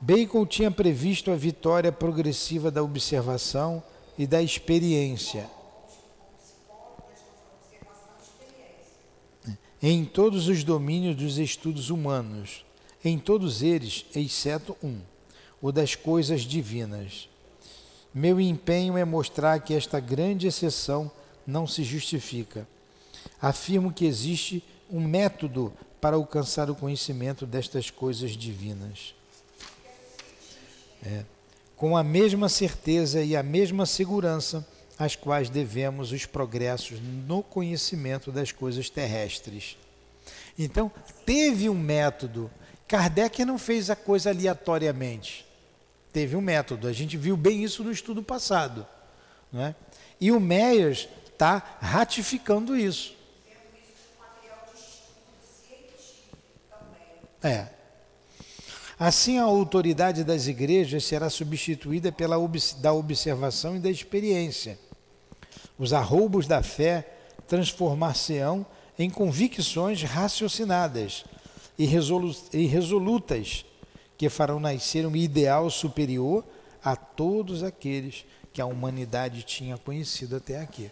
Bacon 0.00 0.44
tinha 0.44 0.72
previsto 0.72 1.30
a 1.30 1.36
vitória 1.36 1.92
progressiva 1.92 2.68
da 2.68 2.82
observação 2.82 3.80
e 4.18 4.26
da 4.26 4.42
experiência 4.42 5.48
em 9.80 10.04
todos 10.04 10.48
os 10.48 10.64
domínios 10.64 11.14
dos 11.14 11.38
estudos 11.38 11.90
humanos, 11.90 12.64
em 13.04 13.18
todos 13.18 13.62
eles, 13.62 14.04
exceto 14.16 14.76
um, 14.82 14.98
o 15.60 15.70
das 15.70 15.94
coisas 15.94 16.42
divinas. 16.42 17.28
Meu 18.12 18.40
empenho 18.40 18.96
é 18.96 19.04
mostrar 19.04 19.60
que 19.60 19.74
esta 19.74 19.98
grande 19.98 20.48
exceção 20.48 21.10
não 21.44 21.68
se 21.68 21.84
justifica. 21.84 22.66
Afirmo 23.40 23.92
que 23.92 24.06
existe 24.06 24.62
um 24.90 25.00
método 25.00 25.72
para 26.02 26.16
alcançar 26.16 26.68
o 26.68 26.74
conhecimento 26.74 27.46
destas 27.46 27.88
coisas 27.88 28.32
divinas. 28.32 29.14
É. 31.06 31.24
Com 31.76 31.96
a 31.96 32.02
mesma 32.02 32.48
certeza 32.48 33.22
e 33.22 33.36
a 33.36 33.42
mesma 33.42 33.86
segurança 33.86 34.66
às 34.98 35.14
quais 35.14 35.48
devemos 35.48 36.10
os 36.10 36.26
progressos 36.26 36.98
no 37.00 37.40
conhecimento 37.40 38.32
das 38.32 38.50
coisas 38.50 38.90
terrestres. 38.90 39.76
Então, 40.58 40.90
teve 41.24 41.68
um 41.68 41.78
método. 41.78 42.50
Kardec 42.88 43.44
não 43.44 43.56
fez 43.56 43.88
a 43.88 43.94
coisa 43.94 44.30
aleatoriamente. 44.30 45.46
Teve 46.12 46.34
um 46.34 46.40
método. 46.40 46.88
A 46.88 46.92
gente 46.92 47.16
viu 47.16 47.36
bem 47.36 47.62
isso 47.62 47.84
no 47.84 47.92
estudo 47.92 48.24
passado. 48.24 48.84
Não 49.52 49.62
é? 49.62 49.74
E 50.20 50.32
o 50.32 50.40
Meyers 50.40 51.08
está 51.32 51.78
ratificando 51.80 52.76
isso. 52.76 53.21
É. 57.42 57.66
Assim, 58.98 59.38
a 59.38 59.42
autoridade 59.42 60.22
das 60.22 60.46
igrejas 60.46 61.04
será 61.04 61.28
substituída 61.28 62.12
pela 62.12 62.36
da 62.78 62.92
observação 62.92 63.76
e 63.76 63.80
da 63.80 63.90
experiência. 63.90 64.78
Os 65.78 65.92
arroubos 65.92 66.46
da 66.46 66.62
fé 66.62 67.08
transformar-se-ão 67.48 68.64
em 68.98 69.10
convicções 69.10 70.02
raciocinadas 70.02 71.24
e, 71.76 71.84
resolu 71.84 72.34
resolutas 72.52 73.64
que 74.16 74.28
farão 74.28 74.60
nascer 74.60 75.04
um 75.04 75.16
ideal 75.16 75.68
superior 75.68 76.44
a 76.84 76.94
todos 76.94 77.64
aqueles 77.64 78.24
que 78.52 78.60
a 78.60 78.66
humanidade 78.66 79.42
tinha 79.42 79.76
conhecido 79.76 80.36
até 80.36 80.60
aqui. 80.60 80.90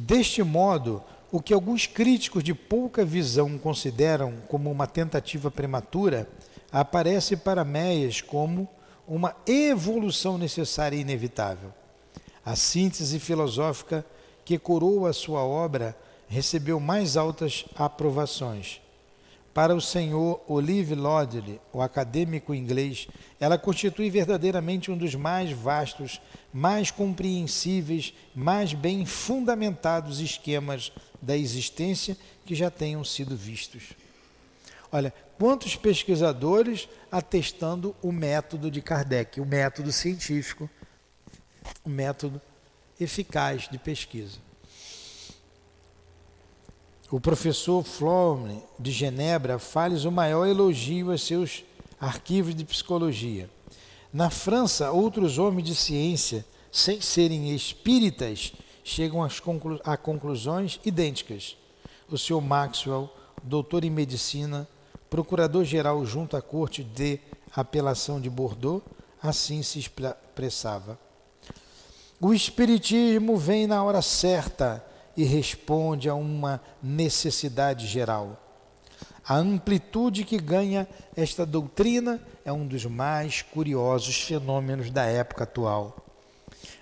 Deste 0.00 0.44
modo, 0.44 1.02
o 1.32 1.42
que 1.42 1.52
alguns 1.52 1.88
críticos 1.88 2.44
de 2.44 2.54
pouca 2.54 3.04
visão 3.04 3.58
consideram 3.58 4.34
como 4.46 4.70
uma 4.70 4.86
tentativa 4.86 5.50
prematura, 5.50 6.28
aparece 6.70 7.36
para 7.36 7.64
Meias 7.64 8.20
como 8.20 8.68
uma 9.08 9.34
evolução 9.44 10.38
necessária 10.38 10.96
e 10.96 11.00
inevitável. 11.00 11.74
A 12.46 12.54
síntese 12.54 13.18
filosófica 13.18 14.06
que 14.44 14.56
coroa 14.56 15.10
a 15.10 15.12
sua 15.12 15.42
obra 15.42 15.96
recebeu 16.28 16.78
mais 16.78 17.16
altas 17.16 17.64
aprovações. 17.74 18.80
Para 19.54 19.74
o 19.74 19.80
senhor 19.80 20.40
Olive 20.46 20.94
Lodley, 20.94 21.60
o 21.72 21.82
acadêmico 21.82 22.54
inglês, 22.54 23.08
ela 23.40 23.58
constitui 23.58 24.08
verdadeiramente 24.08 24.90
um 24.90 24.96
dos 24.96 25.14
mais 25.14 25.50
vastos, 25.50 26.20
mais 26.52 26.90
compreensíveis, 26.90 28.14
mais 28.34 28.72
bem 28.72 29.04
fundamentados 29.04 30.20
esquemas 30.20 30.92
da 31.20 31.36
existência 31.36 32.16
que 32.46 32.54
já 32.54 32.70
tenham 32.70 33.02
sido 33.04 33.36
vistos. 33.36 33.94
Olha, 34.90 35.12
quantos 35.38 35.76
pesquisadores 35.76 36.88
atestando 37.10 37.94
o 38.02 38.12
método 38.12 38.70
de 38.70 38.80
Kardec, 38.80 39.40
o 39.40 39.46
método 39.46 39.92
científico, 39.92 40.70
o 41.84 41.88
método 41.88 42.40
eficaz 42.98 43.68
de 43.68 43.78
pesquisa. 43.78 44.47
O 47.10 47.18
professor 47.18 47.82
Florme 47.82 48.62
de 48.78 48.92
Genebra 48.92 49.58
faz 49.58 50.04
o 50.04 50.12
maior 50.12 50.44
elogio 50.44 51.10
a 51.10 51.16
seus 51.16 51.64
arquivos 51.98 52.54
de 52.54 52.66
psicologia. 52.66 53.48
Na 54.12 54.28
França, 54.28 54.90
outros 54.92 55.38
homens 55.38 55.64
de 55.64 55.74
ciência, 55.74 56.44
sem 56.70 57.00
serem 57.00 57.54
espíritas, 57.54 58.52
chegam 58.84 59.26
conclu 59.42 59.80
a 59.84 59.96
conclusões 59.96 60.78
idênticas. 60.84 61.56
O 62.10 62.18
senhor 62.18 62.42
Maxwell, 62.42 63.08
doutor 63.42 63.84
em 63.84 63.90
medicina, 63.90 64.68
procurador-geral 65.08 66.04
junto 66.04 66.36
à 66.36 66.42
Corte 66.42 66.84
de 66.84 67.18
Apelação 67.56 68.20
de 68.20 68.28
Bordeaux, 68.28 68.82
assim 69.22 69.62
se 69.62 69.78
expressava. 69.78 70.98
O 72.20 72.34
Espiritismo 72.34 73.38
vem 73.38 73.66
na 73.66 73.82
hora 73.82 74.02
certa 74.02 74.84
e 75.18 75.24
responde 75.24 76.08
a 76.08 76.14
uma 76.14 76.62
necessidade 76.80 77.88
geral. 77.88 78.40
A 79.26 79.34
amplitude 79.34 80.22
que 80.22 80.38
ganha 80.38 80.88
esta 81.16 81.44
doutrina 81.44 82.22
é 82.44 82.52
um 82.52 82.64
dos 82.64 82.84
mais 82.86 83.42
curiosos 83.42 84.22
fenômenos 84.22 84.92
da 84.92 85.06
época 85.06 85.42
atual. 85.42 86.06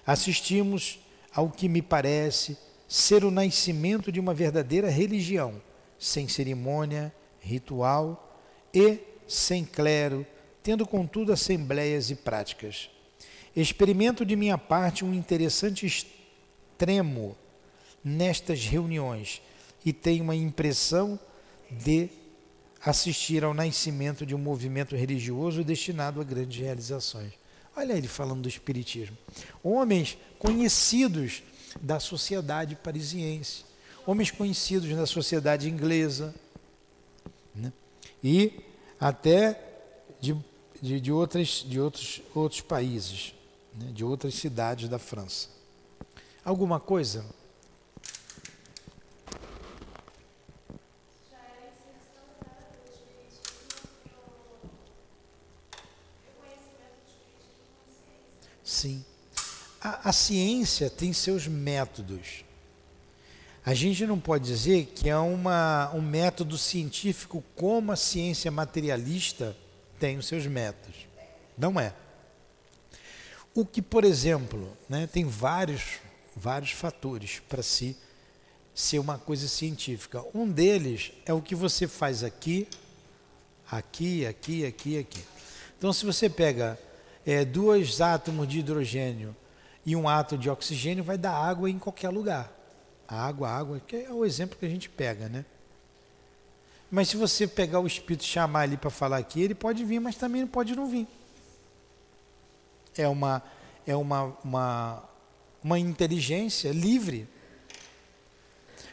Assistimos 0.07 0.99
ao 1.35 1.49
que 1.49 1.67
me 1.67 1.81
parece 1.81 2.59
ser 2.87 3.25
o 3.25 3.31
nascimento 3.31 4.13
de 4.13 4.21
uma 4.21 4.35
verdadeira 4.35 4.91
religião, 4.91 5.55
sem 5.99 6.29
cerimônia, 6.29 7.15
ritual 7.41 8.39
e 8.73 8.99
sem 9.27 9.65
clero, 9.65 10.27
tendo 10.63 10.87
contudo 10.87 11.33
assembleias 11.33 12.11
e 12.11 12.15
práticas. 12.15 12.91
Experimento 13.57 14.27
de 14.27 14.37
minha 14.37 14.59
parte 14.59 15.07
um 15.07 15.15
interessante 15.15 15.87
extremo 15.87 17.35
nestas 18.07 18.65
reuniões 18.65 19.43
e 19.85 19.93
tenho 19.93 20.23
uma 20.23 20.37
impressão 20.37 21.19
de 21.69 22.09
assistir 22.85 23.43
ao 23.43 23.53
nascimento 23.53 24.25
de 24.25 24.33
um 24.33 24.39
movimento 24.39 24.95
religioso 24.95 25.65
destinado 25.65 26.21
a 26.21 26.25
grandes 26.25 26.61
realizações. 26.61 27.33
Olha 27.77 27.95
ele 27.95 28.07
falando 28.07 28.43
do 28.43 28.49
Espiritismo. 28.49 29.19
Homens 29.61 30.17
conhecidos 30.39 31.43
da 31.81 31.99
sociedade 31.99 32.77
parisiense, 32.77 33.65
homens 34.07 34.31
conhecidos 34.31 34.89
da 34.95 35.05
sociedade 35.05 35.69
inglesa, 35.69 36.33
né? 37.53 37.73
e 38.23 38.61
até 39.01 39.61
de, 40.21 40.37
de, 40.81 41.01
de, 41.01 41.11
outras, 41.11 41.65
de 41.69 41.81
outros, 41.81 42.23
outros 42.33 42.61
países, 42.61 43.35
né? 43.75 43.91
de 43.93 44.05
outras 44.05 44.35
cidades 44.37 44.89
da 44.89 44.99
França. 44.99 45.49
Alguma 46.45 46.79
coisa 46.79 47.25
Sim. 58.77 59.03
A, 59.81 60.11
a, 60.11 60.13
ciência 60.13 60.91
tem 60.91 61.11
seus 61.11 61.47
métodos. 61.47 62.45
A 63.65 63.73
gente 63.73 64.07
não 64.07 64.21
pode 64.21 64.45
dizer 64.45 64.93
que 64.95 65.09
é 65.09 65.17
uma, 65.17 65.91
um 65.95 66.03
método 66.03 66.59
científico 66.59 67.43
como 67.55 67.91
a 67.91 67.97
ciência 67.97 68.51
materialista 68.51 69.57
tem 69.99 70.19
os 70.19 70.27
seus 70.27 70.47
métodos. 70.47 71.07
Não 71.57 71.81
é. 71.81 71.95
O 73.55 73.65
que, 73.65 73.81
por 73.81 74.05
exemplo, 74.05 74.77
né, 74.91 75.07
tem 75.07 75.25
vários, 75.25 75.99
vários 76.37 76.73
fatores 76.73 77.41
para 77.49 77.63
se 77.63 77.97
ser 78.75 78.99
uma 78.99 79.17
coisa 79.17 79.49
científica. 79.49 80.23
Um 80.35 80.47
deles 80.47 81.13
é 81.25 81.33
o 81.33 81.41
que 81.41 81.55
você 81.55 81.89
faz 81.89 82.23
aqui, 82.23 82.69
aqui, 83.71 84.27
aqui, 84.27 84.67
aqui, 84.67 84.99
aqui. 84.99 85.25
Então, 85.79 85.95
se 85.95 86.05
você 86.05 86.29
pega 86.29 86.79
é, 87.27 87.45
dois 87.45 88.01
átomos 88.01 88.47
de 88.47 88.61
hidrogênio 88.61 89.35
e 89.85 89.97
um 89.97 90.09
átomo 90.09 90.41
de 90.41 90.49
oxigênio, 90.49 91.03
vai 91.03 91.19
dar 91.19 91.33
água 91.33 91.69
em 91.69 91.79
qualquer 91.79 92.09
lugar. 92.09 92.53
Água, 93.09 93.51
água, 93.51 93.81
que 93.85 93.97
é 93.97 94.13
o 94.13 94.25
exemplo 94.25 94.57
que 94.59 94.65
a 94.65 94.69
gente 94.69 94.89
pega, 94.89 95.29
né? 95.29 95.45
Mas 96.91 97.09
se 97.09 97.17
você 97.17 97.47
pegar 97.47 97.81
o 97.81 97.87
espírito 97.87 98.23
e 98.23 98.27
chamar 98.27 98.65
ele 98.65 98.77
para 98.77 98.91
falar 98.91 99.19
aqui, 99.19 99.43
ele 99.43 99.55
pode 99.55 99.85
vir, 99.85 100.01
mas 100.01 100.15
também 100.15 100.47
pode 100.47 100.75
não 100.77 100.87
vir. 100.87 101.07
É 102.97 103.09
uma, 103.09 103.43
é 103.87 103.95
uma, 103.95 104.37
uma, 104.43 105.05
uma 105.63 105.79
inteligência 105.79 106.71
livre. 106.71 107.29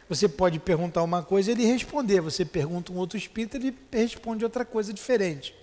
Você 0.08 0.28
pode 0.28 0.58
perguntar 0.58 1.02
uma 1.02 1.22
coisa 1.22 1.50
e 1.50 1.54
ele 1.54 1.64
responder. 1.64 2.20
Você 2.20 2.44
pergunta 2.44 2.92
um 2.92 2.96
outro 2.96 3.16
espírito, 3.16 3.56
ele 3.56 3.76
responde 3.92 4.44
outra 4.44 4.64
coisa 4.64 4.92
diferente. 4.92 5.54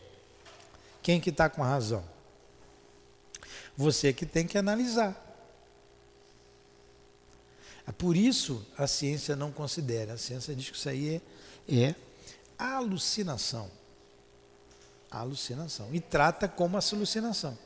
Quem 1.01 1.19
que 1.19 1.29
está 1.29 1.49
com 1.49 1.62
razão? 1.62 2.11
Você 3.75 4.13
que 4.13 4.25
tem 4.25 4.45
que 4.45 4.57
analisar. 4.57 5.27
É 7.88 7.91
por 7.91 8.15
isso 8.15 8.65
a 8.77 8.88
ciência 8.88 9.36
não 9.36 9.51
considera. 9.51 10.13
A 10.13 10.17
ciência 10.17 10.55
diz 10.55 10.69
que 10.69 10.77
isso 10.77 10.89
aí 10.89 11.21
é, 11.67 11.73
é 11.75 11.95
alucinação. 12.57 13.69
Alucinação. 15.10 15.89
E 15.93 15.99
trata 15.99 16.47
como 16.47 16.77
alucinação. 16.77 17.57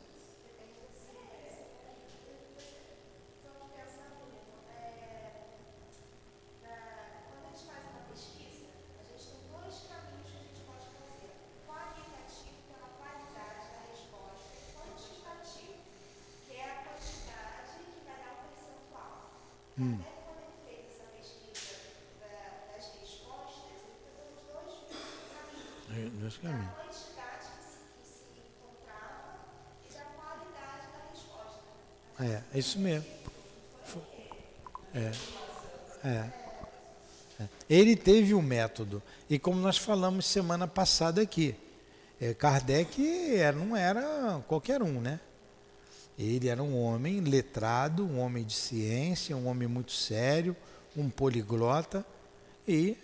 É, 32.55 32.57
é 32.57 32.59
isso 32.59 32.79
mesmo. 32.79 33.05
É, 34.93 35.11
é, 36.03 36.29
é. 37.41 37.47
Ele 37.69 37.95
teve 37.97 38.33
um 38.33 38.41
método. 38.41 39.03
E 39.29 39.37
como 39.37 39.59
nós 39.59 39.77
falamos 39.77 40.25
semana 40.25 40.67
passada 40.67 41.21
aqui, 41.21 41.55
é, 42.19 42.33
Kardec 42.33 43.35
era, 43.35 43.57
não 43.57 43.75
era 43.75 44.41
qualquer 44.47 44.81
um, 44.81 45.01
né? 45.01 45.19
Ele 46.17 46.47
era 46.47 46.63
um 46.63 46.81
homem 46.81 47.19
letrado, 47.19 48.05
um 48.05 48.19
homem 48.19 48.45
de 48.45 48.53
ciência, 48.53 49.35
um 49.35 49.47
homem 49.47 49.67
muito 49.67 49.91
sério, 49.91 50.55
um 50.95 51.09
poliglota 51.09 52.05
e 52.65 52.97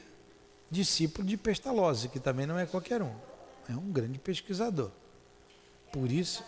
discípulo 0.70 1.28
de 1.28 1.36
Pestalozzi, 1.36 2.08
que 2.08 2.22
também 2.22 2.46
não 2.46 2.58
é 2.58 2.66
qualquer 2.66 3.02
um. 3.02 3.14
É 3.68 3.74
um 3.74 3.92
grande 3.92 4.18
pesquisador. 4.18 4.92
Por 5.92 6.10
isso. 6.10 6.42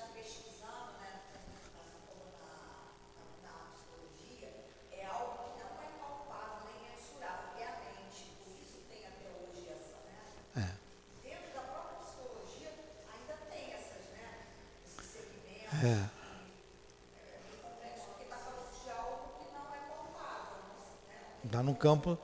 Campo. 21.83 22.17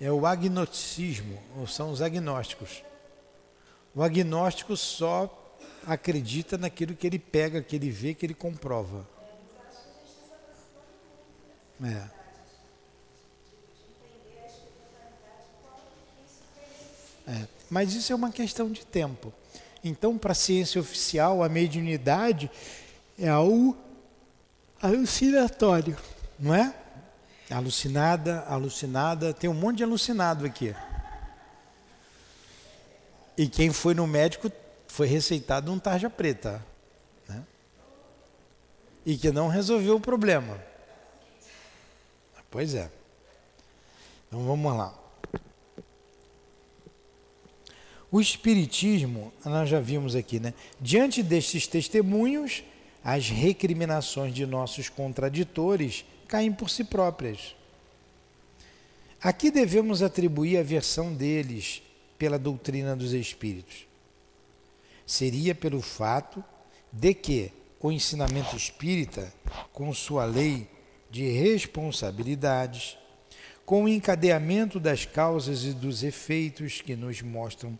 É 0.00 0.10
o 0.10 0.24
agnosticismo, 0.24 1.38
são 1.68 1.90
os 1.90 2.00
agnósticos. 2.00 2.82
O 3.94 4.02
agnóstico 4.02 4.74
só 4.74 5.30
acredita 5.86 6.56
naquilo 6.56 6.96
que 6.96 7.06
ele 7.06 7.18
pega, 7.18 7.62
que 7.62 7.76
ele 7.76 7.90
vê, 7.90 8.14
que 8.14 8.24
ele 8.24 8.32
comprova. 8.32 9.06
É. 11.82 12.16
É. 17.28 17.48
Mas 17.68 17.92
isso 17.92 18.12
é 18.12 18.16
uma 18.16 18.30
questão 18.30 18.70
de 18.70 18.86
tempo. 18.86 19.30
Então, 19.84 20.16
para 20.16 20.32
a 20.32 20.34
ciência 20.34 20.80
oficial, 20.80 21.42
a 21.42 21.50
mediunidade 21.50 22.50
é 23.18 23.28
algo 23.28 23.76
alucinatório 24.80 25.96
não 26.38 26.54
é? 26.54 26.74
Alucinada, 27.50 28.40
alucinada, 28.48 29.32
tem 29.32 29.48
um 29.48 29.54
monte 29.54 29.78
de 29.78 29.84
alucinado 29.84 30.44
aqui. 30.44 30.74
E 33.36 33.46
quem 33.46 33.72
foi 33.72 33.94
no 33.94 34.06
médico 34.06 34.50
foi 34.88 35.06
receitado 35.06 35.70
um 35.70 35.78
tarja 35.78 36.08
preta. 36.08 36.64
Né? 37.28 37.44
E 39.04 39.16
que 39.16 39.30
não 39.30 39.48
resolveu 39.48 39.96
o 39.96 40.00
problema. 40.00 40.60
Pois 42.50 42.74
é. 42.74 42.90
Então 44.26 44.44
vamos 44.44 44.76
lá. 44.76 44.94
O 48.10 48.20
Espiritismo, 48.20 49.32
nós 49.44 49.68
já 49.68 49.80
vimos 49.80 50.14
aqui, 50.14 50.40
né? 50.40 50.54
Diante 50.80 51.22
destes 51.22 51.66
testemunhos, 51.66 52.62
as 53.04 53.28
recriminações 53.28 54.32
de 54.32 54.46
nossos 54.46 54.88
contraditores 54.88 56.04
caem 56.26 56.52
por 56.52 56.68
si 56.68 56.84
próprias. 56.84 57.54
Aqui 59.20 59.50
devemos 59.50 60.02
atribuir 60.02 60.58
a 60.58 60.62
versão 60.62 61.14
deles 61.14 61.82
pela 62.18 62.38
doutrina 62.38 62.94
dos 62.94 63.12
espíritos. 63.12 63.86
Seria 65.06 65.54
pelo 65.54 65.80
fato 65.80 66.44
de 66.92 67.14
que 67.14 67.52
o 67.80 67.92
ensinamento 67.92 68.56
espírita, 68.56 69.32
com 69.72 69.92
sua 69.94 70.24
lei 70.24 70.68
de 71.10 71.28
responsabilidades, 71.28 72.98
com 73.64 73.84
o 73.84 73.88
encadeamento 73.88 74.80
das 74.80 75.04
causas 75.04 75.64
e 75.64 75.72
dos 75.72 76.02
efeitos 76.02 76.80
que 76.80 76.96
nos 76.96 77.22
mostram 77.22 77.78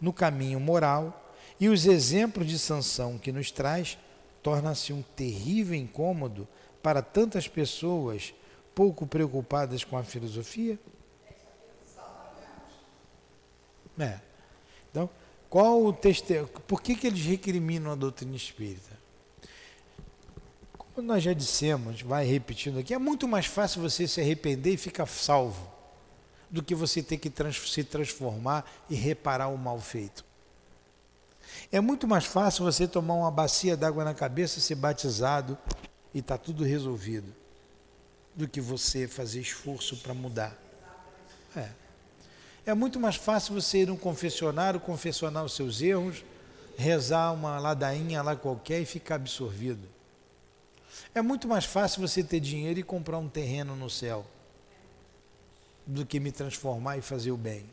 no 0.00 0.12
caminho 0.12 0.60
moral 0.60 1.34
e 1.58 1.68
os 1.68 1.86
exemplos 1.86 2.46
de 2.46 2.58
sanção 2.58 3.18
que 3.18 3.32
nos 3.32 3.50
traz, 3.50 3.96
torna-se 4.42 4.92
um 4.92 5.02
terrível 5.16 5.74
incômodo 5.74 6.46
para 6.84 7.00
tantas 7.00 7.48
pessoas 7.48 8.34
pouco 8.74 9.06
preocupadas 9.06 9.82
com 9.82 9.96
a 9.96 10.04
filosofia? 10.04 10.78
É. 13.98 14.20
Então, 14.90 15.08
qual 15.48 15.82
o 15.82 15.94
testemunho? 15.94 16.46
Por 16.46 16.82
que, 16.82 16.94
que 16.94 17.06
eles 17.06 17.24
recriminam 17.24 17.90
a 17.90 17.94
doutrina 17.94 18.36
espírita? 18.36 18.98
Como 20.76 21.00
nós 21.08 21.22
já 21.22 21.32
dissemos, 21.32 22.02
vai 22.02 22.26
repetindo 22.26 22.78
aqui, 22.78 22.92
é 22.92 22.98
muito 22.98 23.26
mais 23.26 23.46
fácil 23.46 23.80
você 23.80 24.06
se 24.06 24.20
arrepender 24.20 24.74
e 24.74 24.76
ficar 24.76 25.06
salvo 25.06 25.72
do 26.50 26.62
que 26.62 26.74
você 26.74 27.02
ter 27.02 27.16
que 27.16 27.30
trans 27.30 27.72
se 27.72 27.82
transformar 27.82 28.70
e 28.90 28.94
reparar 28.94 29.48
o 29.48 29.56
mal 29.56 29.80
feito. 29.80 30.22
É 31.72 31.80
muito 31.80 32.06
mais 32.06 32.26
fácil 32.26 32.62
você 32.62 32.86
tomar 32.86 33.14
uma 33.14 33.30
bacia 33.30 33.74
d'água 33.74 34.04
na 34.04 34.12
cabeça, 34.12 34.60
ser 34.60 34.74
batizado 34.74 35.56
e 36.14 36.20
está 36.20 36.38
tudo 36.38 36.64
resolvido, 36.64 37.34
do 38.34 38.48
que 38.48 38.60
você 38.60 39.08
fazer 39.08 39.40
esforço 39.40 39.96
para 39.98 40.14
mudar. 40.14 40.56
É. 41.56 41.68
É 42.66 42.74
muito 42.74 42.98
mais 42.98 43.16
fácil 43.16 43.54
você 43.54 43.82
ir 43.82 43.88
no 43.88 43.98
confessionário, 43.98 44.80
confessionar 44.80 45.44
os 45.44 45.54
seus 45.54 45.82
erros, 45.82 46.24
rezar 46.76 47.32
uma 47.32 47.58
ladainha 47.58 48.22
lá 48.22 48.34
qualquer 48.34 48.80
e 48.80 48.86
ficar 48.86 49.16
absorvido. 49.16 49.86
É 51.14 51.20
muito 51.20 51.46
mais 51.46 51.64
fácil 51.64 52.00
você 52.00 52.22
ter 52.22 52.40
dinheiro 52.40 52.80
e 52.80 52.82
comprar 52.82 53.18
um 53.18 53.28
terreno 53.28 53.76
no 53.76 53.90
céu 53.90 54.24
do 55.86 56.06
que 56.06 56.18
me 56.18 56.32
transformar 56.32 56.96
e 56.96 57.02
fazer 57.02 57.30
o 57.30 57.36
bem. 57.36 57.64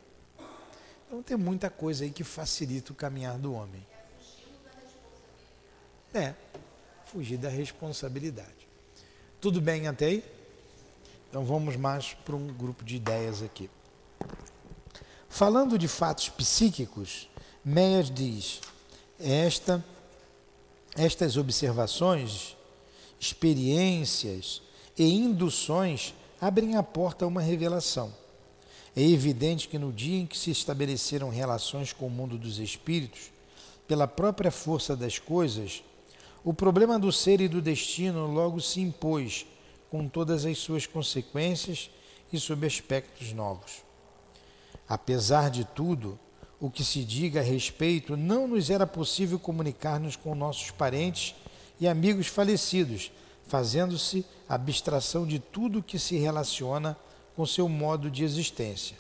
Então 1.08 1.24
tem 1.24 1.38
muita 1.38 1.70
coisa 1.70 2.04
aí 2.04 2.12
que 2.12 2.24
facilita 2.24 2.92
o 2.92 2.96
caminhar 2.96 3.38
do 3.38 3.54
homem. 3.54 3.86
É, 6.14 6.34
fugir 7.12 7.38
da 7.38 7.49
responsabilidade. 7.49 8.68
Tudo 9.41 9.59
bem 9.59 9.86
até 9.88 10.05
aí? 10.05 10.24
Então 11.30 11.43
vamos 11.43 11.76
mais 11.76 12.14
para 12.14 12.36
um 12.36 12.47
grupo 12.47 12.86
de 12.86 12.95
ideias 12.95 13.43
aqui. 13.43 13.70
Falando 15.28 15.78
de 15.78 15.89
fatos 15.89 16.30
psíquicos, 16.30 17.30
Meyers 17.66 18.09
diz: 18.09 18.62
esta, 19.20 19.84
estas 20.95 21.36
observações 21.36 22.55
experiências 23.20 24.62
e 24.97 25.03
induções 25.14 26.14
abrem 26.39 26.78
a 26.78 26.84
porta 26.84 27.26
a 27.26 27.28
uma 27.28 27.41
revelação. 27.41 28.14
É 28.95 29.01
evidente 29.01 29.68
que 29.68 29.78
no 29.78 29.91
dia 29.91 30.22
em 30.22 30.26
que 30.26 30.38
se 30.38 30.49
estabeleceram 30.49 31.30
relações 31.30 31.91
com 31.91 32.07
o 32.07 32.09
mundo 32.09 32.38
dos 32.38 32.57
espíritos, 32.57 33.32
pela 33.88 34.07
própria 34.07 34.51
força 34.51 34.95
das 34.95 35.20
coisas, 35.20 35.84
o 36.44 36.54
problema 36.54 36.98
do 36.98 37.12
ser 37.12 37.39
e 37.39 37.48
do 37.48 37.62
destino 37.62 38.26
logo 38.26 38.60
se 38.60 38.82
impôs, 38.82 39.46
com 39.92 40.08
todas 40.08 40.46
as 40.46 40.58
suas 40.58 40.88
consequências 40.88 41.89
e 42.32 42.39
sob 42.39 42.66
aspectos 42.66 43.32
novos. 43.34 43.84
Apesar 44.88 45.50
de 45.50 45.66
tudo, 45.66 46.18
o 46.60 46.70
que 46.70 46.84
se 46.84 47.04
diga 47.04 47.42
a 47.42 47.44
respeito, 47.44 48.16
não 48.16 48.48
nos 48.48 48.70
era 48.70 48.88
possível 48.88 49.38
comunicar-nos 49.38 50.16
com 50.16 50.34
nossos 50.34 50.72
parentes 50.72 51.36
e 51.80 51.88
amigos 51.88 52.28
falecidos, 52.28 53.12
fazendo-se 53.48 54.26
abstração 54.48 55.26
de 55.26 55.39
tudo 55.39 55.84
que 55.84 56.00
se 56.00 56.18
relaciona 56.18 56.98
com 57.36 57.46
seu 57.46 57.68
modo 57.68 58.10
de 58.10 58.24
existência. 58.24 58.98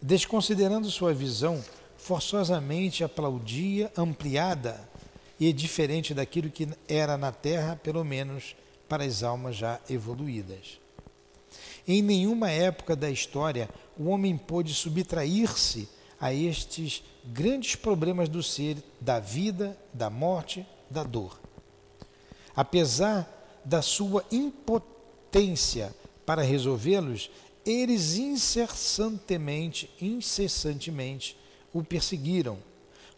Desconsiderando 0.00 0.90
sua 0.90 1.14
visão, 1.14 1.64
forçosamente 1.96 3.02
aplaudia, 3.02 3.90
ampliada 3.96 4.88
e 5.38 5.52
diferente 5.52 6.14
daquilo 6.14 6.50
que 6.50 6.68
era 6.88 7.16
na 7.16 7.30
Terra, 7.32 7.76
pelo 7.82 8.04
menos 8.04 8.56
para 8.88 9.04
as 9.04 9.22
almas 9.22 9.56
já 9.56 9.80
evoluídas. 9.88 10.80
Em 11.86 12.02
nenhuma 12.02 12.50
época 12.50 12.96
da 12.96 13.10
história 13.10 13.68
o 13.96 14.08
homem 14.08 14.36
pôde 14.36 14.74
subtrair-se 14.74 15.88
a 16.20 16.32
estes 16.32 17.02
grandes 17.24 17.76
problemas 17.76 18.28
do 18.28 18.42
ser, 18.42 18.76
da 19.00 19.20
vida, 19.20 19.76
da 19.92 20.08
morte, 20.08 20.66
da 20.90 21.02
dor. 21.02 21.38
Apesar 22.54 23.60
da 23.64 23.82
sua 23.82 24.24
impotência 24.30 25.94
para 26.24 26.42
resolvê-los, 26.42 27.30
eles 27.64 28.16
incessantemente, 28.16 29.90
incessantemente 30.00 31.36
o 31.72 31.82
perseguiram, 31.82 32.58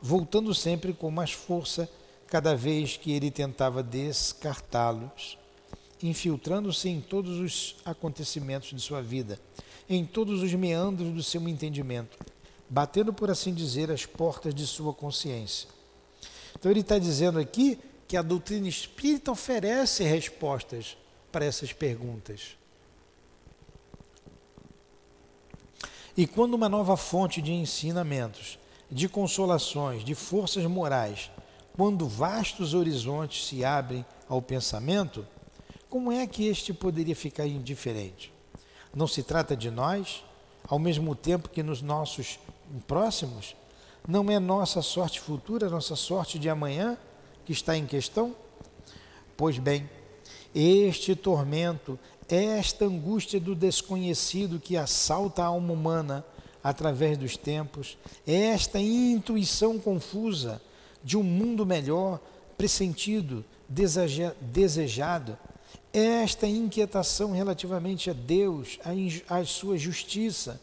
voltando 0.01 0.55
sempre 0.55 0.93
com 0.93 1.11
mais 1.11 1.33
força 1.33 1.89
cada 2.29 2.55
vez 2.55 2.97
que 2.97 3.13
ele 3.13 3.31
tentava 3.31 3.83
descartá-los, 3.83 5.39
infiltrando-se 6.03 6.89
em 6.89 7.01
todos 7.01 7.39
os 7.39 7.77
acontecimentos 7.85 8.69
de 8.71 8.81
sua 8.81 9.03
vida, 9.03 9.41
em 9.89 10.05
todos 10.05 10.43
os 10.43 10.53
meandros 10.55 11.13
do 11.13 11.23
seu 11.23 11.49
entendimento, 11.49 12.19
batendo, 12.69 13.13
por 13.13 13.31
assim 13.31 13.53
dizer, 13.53 13.91
as 13.91 14.05
portas 14.05 14.55
de 14.55 14.67
sua 14.67 14.93
consciência. 14.93 15.69
Então 16.55 16.71
ele 16.71 16.81
está 16.81 16.99
dizendo 16.99 17.39
aqui 17.39 17.79
que 18.07 18.17
a 18.17 18.23
doutrina 18.23 18.69
espírita 18.69 19.31
oferece 19.33 20.05
respostas 20.05 20.97
para 21.33 21.45
essas 21.45 21.73
perguntas. 21.73 22.57
E 26.17 26.27
quando 26.27 26.55
uma 26.55 26.69
nova 26.69 26.97
fonte 26.97 27.41
de 27.41 27.53
ensinamentos, 27.53 28.59
de 28.91 29.09
consolações, 29.09 30.05
de 30.05 30.15
forças 30.15 30.65
morais, 30.65 31.31
quando 31.79 32.09
vastos 32.09 32.75
horizontes 32.75 33.47
se 33.47 33.65
abrem 33.65 34.05
ao 34.29 34.43
pensamento, 34.43 35.25
como 35.89 36.11
é 36.11 36.27
que 36.27 36.49
este 36.49 36.73
poderia 36.75 37.15
ficar 37.15 37.47
indiferente? 37.47 38.33
Não 38.93 39.07
se 39.07 39.23
trata 39.23 39.57
de 39.57 39.71
nós, 39.71 40.25
ao 40.67 40.77
mesmo 40.77 41.15
tempo 41.15 41.49
que 41.49 41.63
nos 41.63 41.81
nossos 41.81 42.41
próximos? 42.89 43.55
Não 44.09 44.29
é 44.29 44.41
nossa 44.41 44.83
sorte 44.83 45.21
futura, 45.21 45.71
nossa 45.71 45.95
sorte 45.95 46.37
de 46.37 46.51
amanhã? 46.51 46.99
que 47.45 47.53
está 47.53 47.77
em 47.77 47.87
questão? 47.87 48.35
Pois 49.37 49.57
bem, 49.59 49.89
este 50.53 51.15
tormento, 51.15 51.97
esta 52.29 52.87
angústia 52.87 53.39
do 53.39 53.55
desconhecido 53.55 54.59
que 54.59 54.77
assalta 54.77 55.45
a 55.45 55.47
alma 55.47 55.75
humana 55.75 56.25
através 56.63 57.17
dos 57.17 57.37
tempos, 57.37 57.97
esta 58.27 58.81
intuição 58.81 59.79
confusa 59.79 60.61
de 61.03 61.17
um 61.17 61.23
mundo 61.23 61.65
melhor, 61.65 62.21
pressentido, 62.57 63.45
desejado, 63.69 65.39
esta 65.93 66.47
inquietação 66.47 67.33
relativamente 67.33 68.11
a 68.11 68.13
Deus, 68.13 68.79
à 69.29 69.45
sua 69.45 69.77
justiça, 69.79 70.61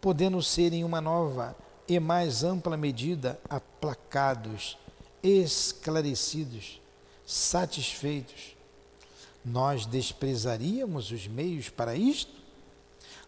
podendo 0.00 0.42
ser 0.42 0.72
em 0.72 0.84
uma 0.84 1.00
nova 1.00 1.56
e 1.88 1.98
mais 1.98 2.44
ampla 2.44 2.76
medida 2.76 3.38
aplacados 3.48 4.78
esclarecidos, 5.22 6.80
satisfeitos, 7.26 8.56
nós 9.44 9.86
desprezaríamos 9.86 11.10
os 11.10 11.26
meios 11.26 11.68
para 11.68 11.94
isto? 11.94 12.32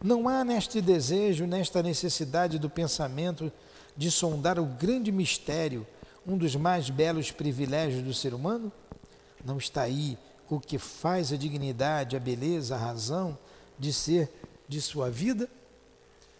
Não 0.03 0.28
há 0.28 0.44
neste 0.44 0.80
desejo, 0.80 1.46
nesta 1.46 1.82
necessidade 1.82 2.59
do 2.59 2.68
pensamento 2.68 3.53
de 3.96 4.11
sondar 4.11 4.59
o 4.59 4.64
grande 4.64 5.12
mistério, 5.12 5.86
um 6.27 6.37
dos 6.37 6.55
mais 6.57 6.91
belos 6.91 7.31
privilégios 7.31 8.03
do 8.03 8.14
ser 8.14 8.35
humano? 8.35 8.73
Não 9.45 9.59
está 9.59 9.83
aí 9.83 10.18
o 10.49 10.61
que 10.61 10.79
faz 10.79 11.33
a 11.33 11.37
dignidade, 11.37 12.16
a 12.16 12.20
beleza, 12.20 12.75
a 12.75 12.79
razão 12.79 13.39
de 13.79 13.93
ser 13.93 14.31
de 14.68 14.81
sua 14.81 15.11
vida? 15.11 15.49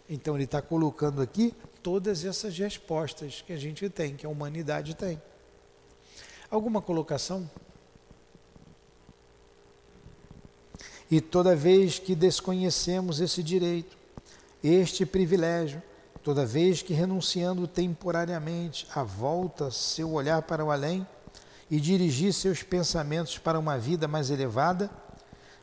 Então 0.09 0.35
ele 0.35 0.43
está 0.43 0.61
colocando 0.61 1.21
aqui 1.21 1.53
todas 1.81 2.23
essas 2.23 2.57
respostas 2.57 3.41
que 3.41 3.51
a 3.51 3.57
gente 3.57 3.89
tem, 3.89 4.15
que 4.15 4.25
a 4.25 4.29
humanidade 4.29 4.95
tem. 4.95 5.21
Alguma 6.49 6.81
colocação? 6.81 7.49
E 11.09 11.19
toda 11.19 11.55
vez 11.55 11.99
que 11.99 12.15
desconhecemos 12.15 13.19
esse 13.19 13.43
direito, 13.43 13.97
este 14.63 15.05
privilégio, 15.05 15.81
toda 16.23 16.45
vez 16.45 16.81
que 16.81 16.93
renunciando 16.93 17.67
temporariamente 17.67 18.87
a 18.95 19.03
volta 19.03 19.69
seu 19.69 20.13
olhar 20.13 20.41
para 20.43 20.63
o 20.63 20.71
além 20.71 21.05
e 21.69 21.79
dirigir 21.79 22.33
seus 22.33 22.63
pensamentos 22.63 23.37
para 23.37 23.59
uma 23.59 23.77
vida 23.77 24.07
mais 24.07 24.29
elevada, 24.29 24.89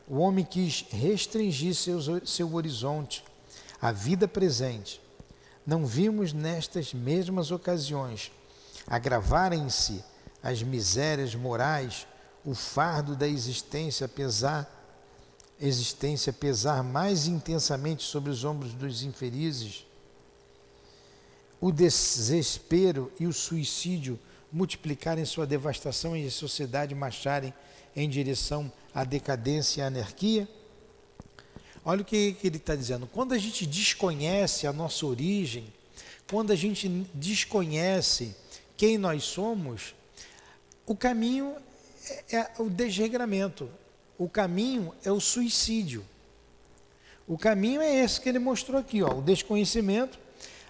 o 0.07 0.17
homem 0.17 0.45
quis 0.45 0.85
restringir 0.91 1.73
seus, 1.73 2.07
seu 2.29 2.53
horizonte, 2.53 3.23
a 3.81 3.91
vida 3.91 4.27
presente. 4.27 5.01
Não 5.65 5.85
vimos 5.85 6.33
nestas 6.33 6.93
mesmas 6.93 7.49
ocasiões 7.49 8.31
agravarem-se 8.87 10.03
as 10.43 10.61
misérias 10.61 11.33
morais, 11.35 12.07
o 12.43 12.53
fardo 12.53 13.15
da 13.15 13.27
existência 13.27 14.07
pesar 14.07 14.79
existência 15.61 16.33
pesar 16.33 16.83
mais 16.83 17.27
intensamente 17.27 18.01
sobre 18.01 18.31
os 18.31 18.43
ombros 18.43 18.73
dos 18.73 19.03
infelizes, 19.03 19.85
o 21.61 21.71
desespero 21.71 23.11
e 23.19 23.27
o 23.27 23.31
suicídio 23.31 24.19
multiplicarem 24.51 25.23
sua 25.23 25.45
devastação 25.45 26.17
e 26.17 26.25
a 26.25 26.31
sociedade 26.31 26.95
marcharem 26.95 27.53
em 27.95 28.09
direção 28.09 28.71
à 28.93 29.03
decadência 29.03 29.79
e 29.79 29.83
à 29.83 29.87
anarquia? 29.87 30.49
Olha 31.85 32.01
o 32.01 32.05
que, 32.05 32.33
que 32.33 32.47
ele 32.47 32.57
está 32.57 32.75
dizendo. 32.75 33.07
Quando 33.07 33.33
a 33.33 33.37
gente 33.37 33.65
desconhece 33.65 34.65
a 34.65 34.73
nossa 34.73 35.05
origem, 35.05 35.71
quando 36.29 36.51
a 36.51 36.55
gente 36.55 36.89
desconhece 37.13 38.35
quem 38.75 38.97
nós 38.97 39.23
somos, 39.23 39.93
o 40.85 40.95
caminho 40.95 41.55
é, 42.31 42.37
é 42.37 42.51
o 42.59 42.69
desregramento, 42.69 43.69
o 44.17 44.27
caminho 44.27 44.93
é 45.03 45.11
o 45.11 45.19
suicídio. 45.19 46.05
O 47.27 47.37
caminho 47.37 47.81
é 47.81 48.03
esse 48.03 48.19
que 48.19 48.29
ele 48.29 48.39
mostrou 48.39 48.79
aqui, 48.79 49.01
ó, 49.01 49.17
o 49.17 49.21
desconhecimento, 49.21 50.19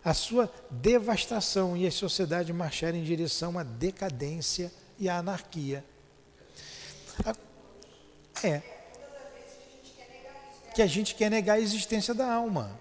a 0.03 0.13
sua 0.13 0.51
devastação 0.69 1.77
e 1.77 1.85
a 1.85 1.91
sociedade 1.91 2.51
marchar 2.51 2.95
em 2.95 3.03
direção 3.03 3.57
à 3.57 3.63
decadência 3.63 4.71
e 4.97 5.07
à 5.07 5.17
anarquia. 5.17 5.85
É. 8.43 8.61
Que 10.73 10.81
a 10.81 10.87
gente 10.87 11.15
quer 11.15 11.29
negar 11.29 11.55
a 11.55 11.59
existência 11.59 12.13
da 12.13 12.31
alma. 12.31 12.79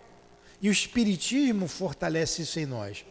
E 0.62 0.68
o 0.68 0.72
Espiritismo 0.72 1.66
fortalece 1.66 2.42
isso 2.42 2.58
em 2.58 2.66
nós. 2.66 3.04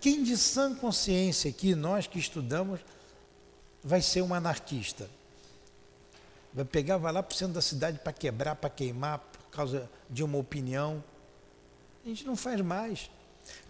Quem 0.00 0.22
de 0.22 0.36
sã 0.36 0.74
consciência 0.74 1.50
aqui, 1.50 1.74
nós 1.74 2.06
que 2.06 2.18
estudamos, 2.18 2.80
vai 3.82 4.02
ser 4.02 4.22
um 4.22 4.34
anarquista? 4.34 5.08
Vai 6.52 6.64
pegar, 6.64 6.96
vai 6.96 7.12
lá 7.12 7.22
para 7.22 7.34
o 7.34 7.36
centro 7.36 7.54
da 7.54 7.62
cidade 7.62 7.98
para 7.98 8.12
quebrar, 8.12 8.56
para 8.56 8.70
queimar, 8.70 9.18
por 9.18 9.50
causa 9.50 9.90
de 10.08 10.22
uma 10.22 10.38
opinião. 10.38 11.02
A 12.06 12.08
gente 12.08 12.24
não 12.24 12.36
faz 12.36 12.60
mais. 12.60 13.10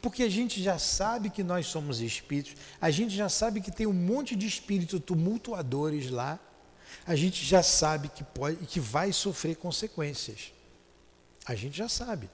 Porque 0.02 0.22
a 0.22 0.28
gente 0.28 0.62
já 0.62 0.78
sabe 0.78 1.30
que 1.30 1.42
nós 1.42 1.68
somos 1.68 2.02
espíritos, 2.02 2.54
a 2.78 2.90
gente 2.90 3.16
já 3.16 3.30
sabe 3.30 3.62
que 3.62 3.70
tem 3.70 3.86
um 3.86 3.94
monte 3.94 4.36
de 4.36 4.46
espíritos 4.46 5.00
tumultuadores 5.00 6.10
lá, 6.10 6.38
a 7.06 7.16
gente 7.16 7.42
já 7.42 7.62
sabe 7.62 8.08
que 8.10 8.22
pode 8.22 8.56
que 8.66 8.78
vai 8.78 9.10
sofrer 9.10 9.56
consequências. 9.56 10.52
A 11.46 11.54
gente 11.54 11.78
já 11.78 11.88
sabe 11.88 12.28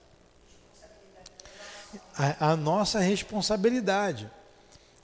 a, 2.17 2.51
a 2.51 2.57
nossa 2.57 2.99
responsabilidade. 2.99 4.29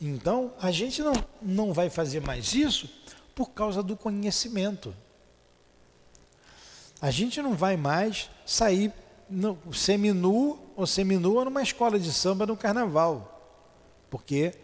Então, 0.00 0.52
a 0.60 0.72
gente 0.72 1.00
não, 1.00 1.12
não 1.40 1.72
vai 1.72 1.90
fazer 1.90 2.20
mais 2.20 2.54
isso 2.54 2.90
por 3.36 3.50
causa 3.50 3.84
do 3.84 3.96
conhecimento. 3.96 4.94
A 7.00 7.12
gente 7.12 7.40
não 7.40 7.54
vai 7.54 7.76
mais 7.76 8.28
sair 8.44 8.92
no, 9.30 9.56
seminu 9.72 10.67
ou 10.78 10.86
seminua 10.86 11.44
numa 11.44 11.60
escola 11.60 11.98
de 11.98 12.12
samba 12.12 12.46
no 12.46 12.56
carnaval, 12.56 13.66
porque 14.08 14.54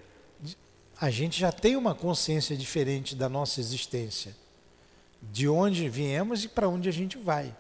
a 1.01 1.11
gente 1.11 1.41
já 1.41 1.51
tem 1.51 1.75
uma 1.75 1.93
consciência 1.93 2.57
diferente 2.57 3.17
da 3.17 3.29
nossa 3.29 3.59
existência, 3.59 4.33
de 5.21 5.49
onde 5.49 5.89
viemos 5.89 6.45
e 6.45 6.49
para 6.49 6.69
onde 6.69 6.89
a 6.89 6.93
gente 6.93 7.19
vai. 7.19 7.53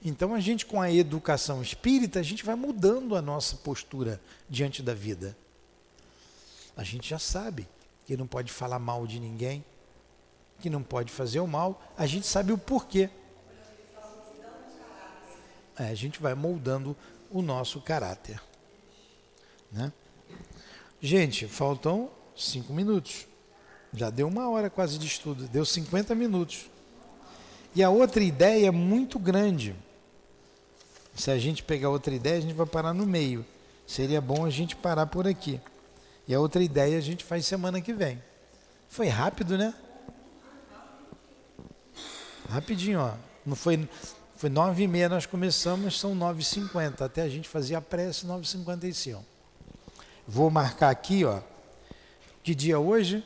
Então 0.00 0.32
a 0.32 0.38
gente 0.38 0.64
com 0.64 0.80
a 0.80 0.92
educação 0.92 1.60
espírita, 1.60 2.20
a 2.20 2.22
gente 2.22 2.44
vai 2.44 2.54
mudando 2.54 3.16
a 3.16 3.20
nossa 3.20 3.56
postura 3.56 4.20
diante 4.48 4.80
da 4.80 4.94
vida. 4.94 5.36
A 6.76 6.84
gente 6.84 7.10
já 7.10 7.18
sabe 7.18 7.66
que 8.06 8.16
não 8.16 8.28
pode 8.28 8.52
falar 8.52 8.78
mal 8.78 9.08
de 9.08 9.18
ninguém, 9.18 9.64
que 10.60 10.70
não 10.70 10.84
pode 10.84 11.10
fazer 11.10 11.40
o 11.40 11.48
mal, 11.48 11.82
a 11.98 12.06
gente 12.06 12.28
sabe 12.28 12.52
o 12.52 12.58
porquê. 12.58 13.10
É, 15.76 15.88
a 15.88 15.94
gente 15.96 16.20
vai 16.20 16.34
moldando 16.34 16.96
o 17.32 17.42
nosso 17.42 17.80
caráter. 17.80 18.40
Né? 19.70 19.92
Gente, 21.00 21.48
faltam 21.48 22.10
cinco 22.36 22.72
minutos. 22.72 23.26
Já 23.92 24.08
deu 24.08 24.28
uma 24.28 24.48
hora 24.48 24.70
quase 24.70 24.98
de 24.98 25.06
estudo, 25.06 25.48
deu 25.48 25.64
50 25.64 26.14
minutos. 26.14 26.70
E 27.74 27.82
a 27.82 27.90
outra 27.90 28.22
ideia 28.22 28.68
é 28.68 28.70
muito 28.70 29.18
grande. 29.18 29.74
Se 31.14 31.30
a 31.30 31.38
gente 31.38 31.62
pegar 31.62 31.90
outra 31.90 32.14
ideia, 32.14 32.38
a 32.38 32.40
gente 32.40 32.54
vai 32.54 32.66
parar 32.66 32.94
no 32.94 33.06
meio. 33.06 33.44
Seria 33.86 34.20
bom 34.20 34.44
a 34.44 34.50
gente 34.50 34.76
parar 34.76 35.06
por 35.06 35.26
aqui. 35.26 35.60
E 36.26 36.34
a 36.34 36.40
outra 36.40 36.62
ideia 36.62 36.96
a 36.96 37.00
gente 37.00 37.24
faz 37.24 37.44
semana 37.44 37.80
que 37.80 37.92
vem. 37.92 38.22
Foi 38.88 39.08
rápido, 39.08 39.58
né? 39.58 39.74
Rapidinho, 42.48 43.00
ó. 43.00 43.14
Não 43.44 43.56
foi, 43.56 43.88
foi 44.42 44.50
nove 44.50 44.82
e 44.82 44.88
meia 44.88 45.08
nós 45.08 45.24
começamos, 45.24 46.00
são 46.00 46.16
nove 46.16 46.42
e 46.42 46.44
cinquenta. 46.44 47.04
Até 47.04 47.22
a 47.22 47.28
gente 47.28 47.48
fazia 47.48 47.78
a 47.78 47.80
prece, 47.80 48.26
nove 48.26 48.44
e 48.44 48.48
cinquenta 48.48 48.88
e 48.88 48.92
cinco. 48.92 49.24
Vou 50.26 50.50
marcar 50.50 50.90
aqui, 50.90 51.24
ó. 51.24 51.40
Que 52.42 52.52
dia 52.52 52.76
hoje? 52.76 53.24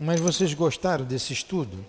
Mas 0.00 0.18
vocês 0.18 0.54
gostaram 0.54 1.04
desse 1.04 1.34
estudo? 1.34 1.84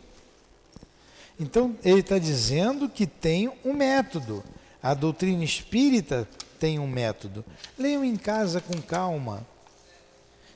Então, 1.40 1.74
ele 1.86 2.02
está 2.02 2.20
dizendo 2.20 2.90
que 2.90 3.08
tem 3.08 3.50
um 3.64 3.72
método. 3.72 4.44
A 4.84 4.94
doutrina 4.94 5.46
espírita 5.46 6.28
tem 6.60 6.80
um 6.80 6.88
método. 6.88 7.46
Leiam 7.78 8.04
em 8.04 8.16
casa 8.16 8.62
com 8.62 8.82
calma. 8.82 9.46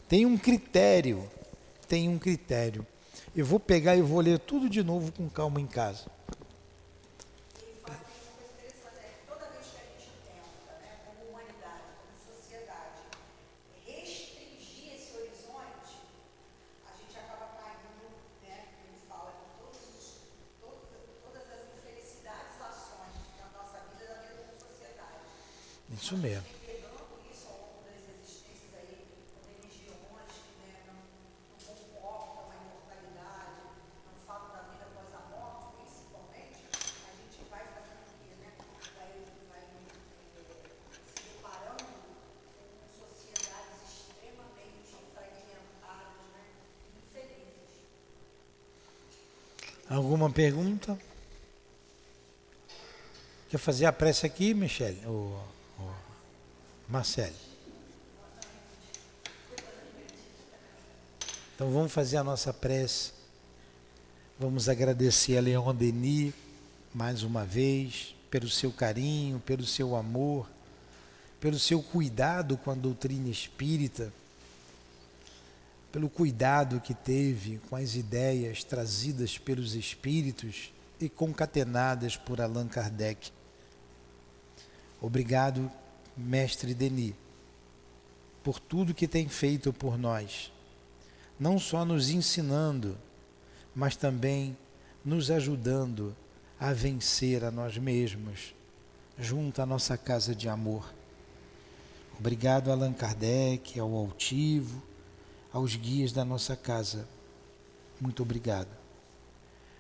Tem 0.08 0.26
um 0.26 0.38
critério. 0.38 1.30
Tem 1.88 2.10
um 2.10 2.18
critério. 2.18 2.86
Eu 3.36 3.46
vou 3.46 3.60
pegar 3.60 3.96
e 3.96 4.02
vou 4.02 4.20
ler 4.20 4.40
tudo 4.40 4.70
de 4.70 4.84
novo 4.84 5.12
com 5.12 5.30
calma 5.30 5.62
em 5.62 5.68
casa. 5.68 6.06
Isso 26.12 26.18
mesmo. 26.18 26.44
Alguma 49.90 50.30
pergunta? 50.30 51.00
Quer 53.50 53.58
fazer 53.58 53.86
a 53.86 53.94
prece 53.94 54.26
aqui, 54.26 54.54
Michele? 54.54 55.02
Marcele. 56.92 57.34
Então 61.56 61.72
vamos 61.72 61.94
fazer 61.94 62.18
a 62.18 62.24
nossa 62.24 62.54
prece. 62.54 63.14
Vamos 64.38 64.68
agradecer 64.68 65.38
a 65.38 65.42
Leon 65.42 65.74
Denis 65.74 66.34
mais 66.94 67.24
uma 67.24 67.46
vez 67.46 68.14
pelo 68.30 68.50
seu 68.50 68.74
carinho, 68.74 69.40
pelo 69.40 69.66
seu 69.66 69.96
amor, 69.96 70.50
pelo 71.40 71.58
seu 71.58 71.82
cuidado 71.82 72.58
com 72.58 72.72
a 72.72 72.76
doutrina 72.76 73.30
espírita, 73.30 74.12
pelo 75.94 76.10
cuidado 76.10 76.82
que 76.82 76.94
teve 76.94 77.62
com 77.70 77.78
as 77.78 77.96
ideias 77.96 78.66
trazidas 78.66 79.38
pelos 79.38 79.76
espíritos 79.76 80.74
e 81.00 81.08
concatenadas 81.08 82.18
por 82.18 82.42
Allan 82.42 82.68
Kardec. 82.68 83.32
Obrigado 85.02 85.72
Mestre 86.16 86.74
Denis, 86.74 87.14
por 88.44 88.60
tudo 88.60 88.94
que 88.94 89.08
tem 89.08 89.28
feito 89.28 89.72
por 89.72 89.98
nós, 89.98 90.52
não 91.40 91.58
só 91.58 91.86
nos 91.86 92.10
ensinando, 92.10 92.98
mas 93.74 93.96
também 93.96 94.58
nos 95.04 95.32
ajudando 95.32 96.16
a 96.60 96.74
vencer 96.74 97.44
a 97.44 97.52
nós 97.52 97.78
mesmos, 97.78 98.54
junto 99.18 99.62
à 99.62 99.66
nossa 99.66 99.98
casa 99.98 100.36
de 100.36 100.48
amor. 100.48 100.94
Obrigado 102.20 102.72
Allan 102.72 102.94
Kardec, 102.94 103.80
ao 103.80 103.96
Altivo, 103.96 104.84
aos 105.52 105.76
guias 105.76 106.12
da 106.12 106.24
nossa 106.24 106.56
casa. 106.56 107.08
Muito 108.00 108.22
obrigado. 108.22 108.70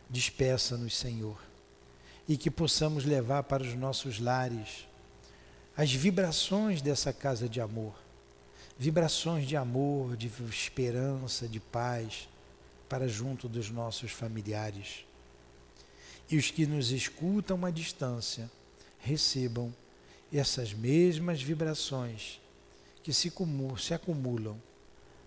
Despeça-nos, 0.10 0.98
Senhor, 0.98 1.40
e 2.28 2.36
que 2.38 2.50
possamos 2.50 3.06
levar 3.06 3.44
para 3.44 3.64
os 3.64 3.76
nossos 3.76 4.20
lares 4.20 4.88
as 5.76 5.91
vibrações 5.91 6.82
dessa 6.82 7.13
casa 7.13 7.47
de 7.47 7.61
amor. 7.61 7.93
Vibrações 8.78 9.47
de 9.47 9.55
amor, 9.55 10.17
de 10.17 10.32
esperança, 10.49 11.47
de 11.47 11.59
paz 11.59 12.28
para 12.89 13.07
junto 13.07 13.47
dos 13.47 13.69
nossos 13.69 14.11
familiares. 14.11 15.05
E 16.30 16.38
os 16.38 16.51
que 16.51 16.65
nos 16.65 16.91
escutam 16.91 17.65
à 17.65 17.69
distância 17.69 18.49
recebam 18.99 19.74
essas 20.32 20.74
mesmas 20.74 21.41
vibrações 21.41 22.39
que 23.03 23.13
se, 23.13 23.32
se 23.78 23.93
acumulam 23.93 24.61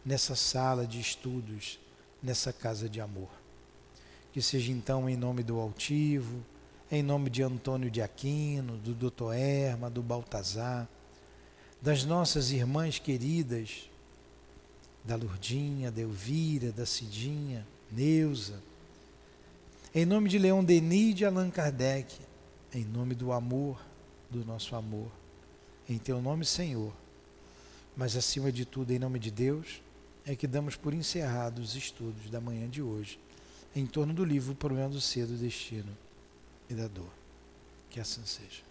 nessa 0.04 0.34
sala 0.34 0.86
de 0.86 1.00
estudos, 1.00 1.78
nessa 2.22 2.52
casa 2.52 2.88
de 2.88 3.00
amor. 3.00 3.30
Que 4.32 4.40
seja 4.40 4.72
então 4.72 5.08
em 5.08 5.16
nome 5.16 5.42
do 5.42 5.58
altivo, 5.58 6.44
em 6.90 7.02
nome 7.02 7.30
de 7.30 7.42
Antônio 7.42 7.90
de 7.90 8.02
Aquino, 8.02 8.76
do 8.76 8.94
Dr. 8.94 9.32
Erma, 9.32 9.88
do 9.88 10.02
Baltazar, 10.02 10.88
das 11.80 12.04
nossas 12.04 12.50
irmãs 12.50 12.98
queridas, 12.98 13.88
da 15.02 15.16
Lurdinha, 15.16 15.90
da 15.90 16.00
Elvira, 16.02 16.72
da 16.72 16.86
Cidinha, 16.86 17.66
Neuza, 17.90 18.62
em 19.94 20.04
nome 20.04 20.28
de 20.28 20.38
Leon 20.38 20.62
Denis 20.64 21.10
e 21.10 21.14
de 21.14 21.24
Allan 21.24 21.50
Kardec, 21.50 22.16
em 22.72 22.84
nome 22.84 23.14
do 23.14 23.32
amor, 23.32 23.80
do 24.30 24.44
nosso 24.44 24.74
amor, 24.74 25.10
em 25.88 25.98
teu 25.98 26.20
nome, 26.20 26.44
Senhor, 26.44 26.92
mas 27.96 28.16
acima 28.16 28.50
de 28.50 28.64
tudo, 28.64 28.90
em 28.92 28.98
nome 28.98 29.18
de 29.18 29.30
Deus, 29.30 29.80
é 30.26 30.34
que 30.34 30.46
damos 30.46 30.74
por 30.74 30.92
encerrados 30.92 31.70
os 31.70 31.76
estudos 31.76 32.30
da 32.30 32.40
manhã 32.40 32.68
de 32.68 32.82
hoje, 32.82 33.18
em 33.76 33.86
torno 33.86 34.12
do 34.12 34.24
livro 34.24 34.54
Problema 34.54 34.88
do 34.88 35.00
Cedo, 35.00 35.36
Destino 35.36 36.03
e 36.68 36.74
da 36.74 36.88
Dor. 36.88 37.12
Que 37.88 38.00
assim 38.00 38.24
seja. 38.26 38.63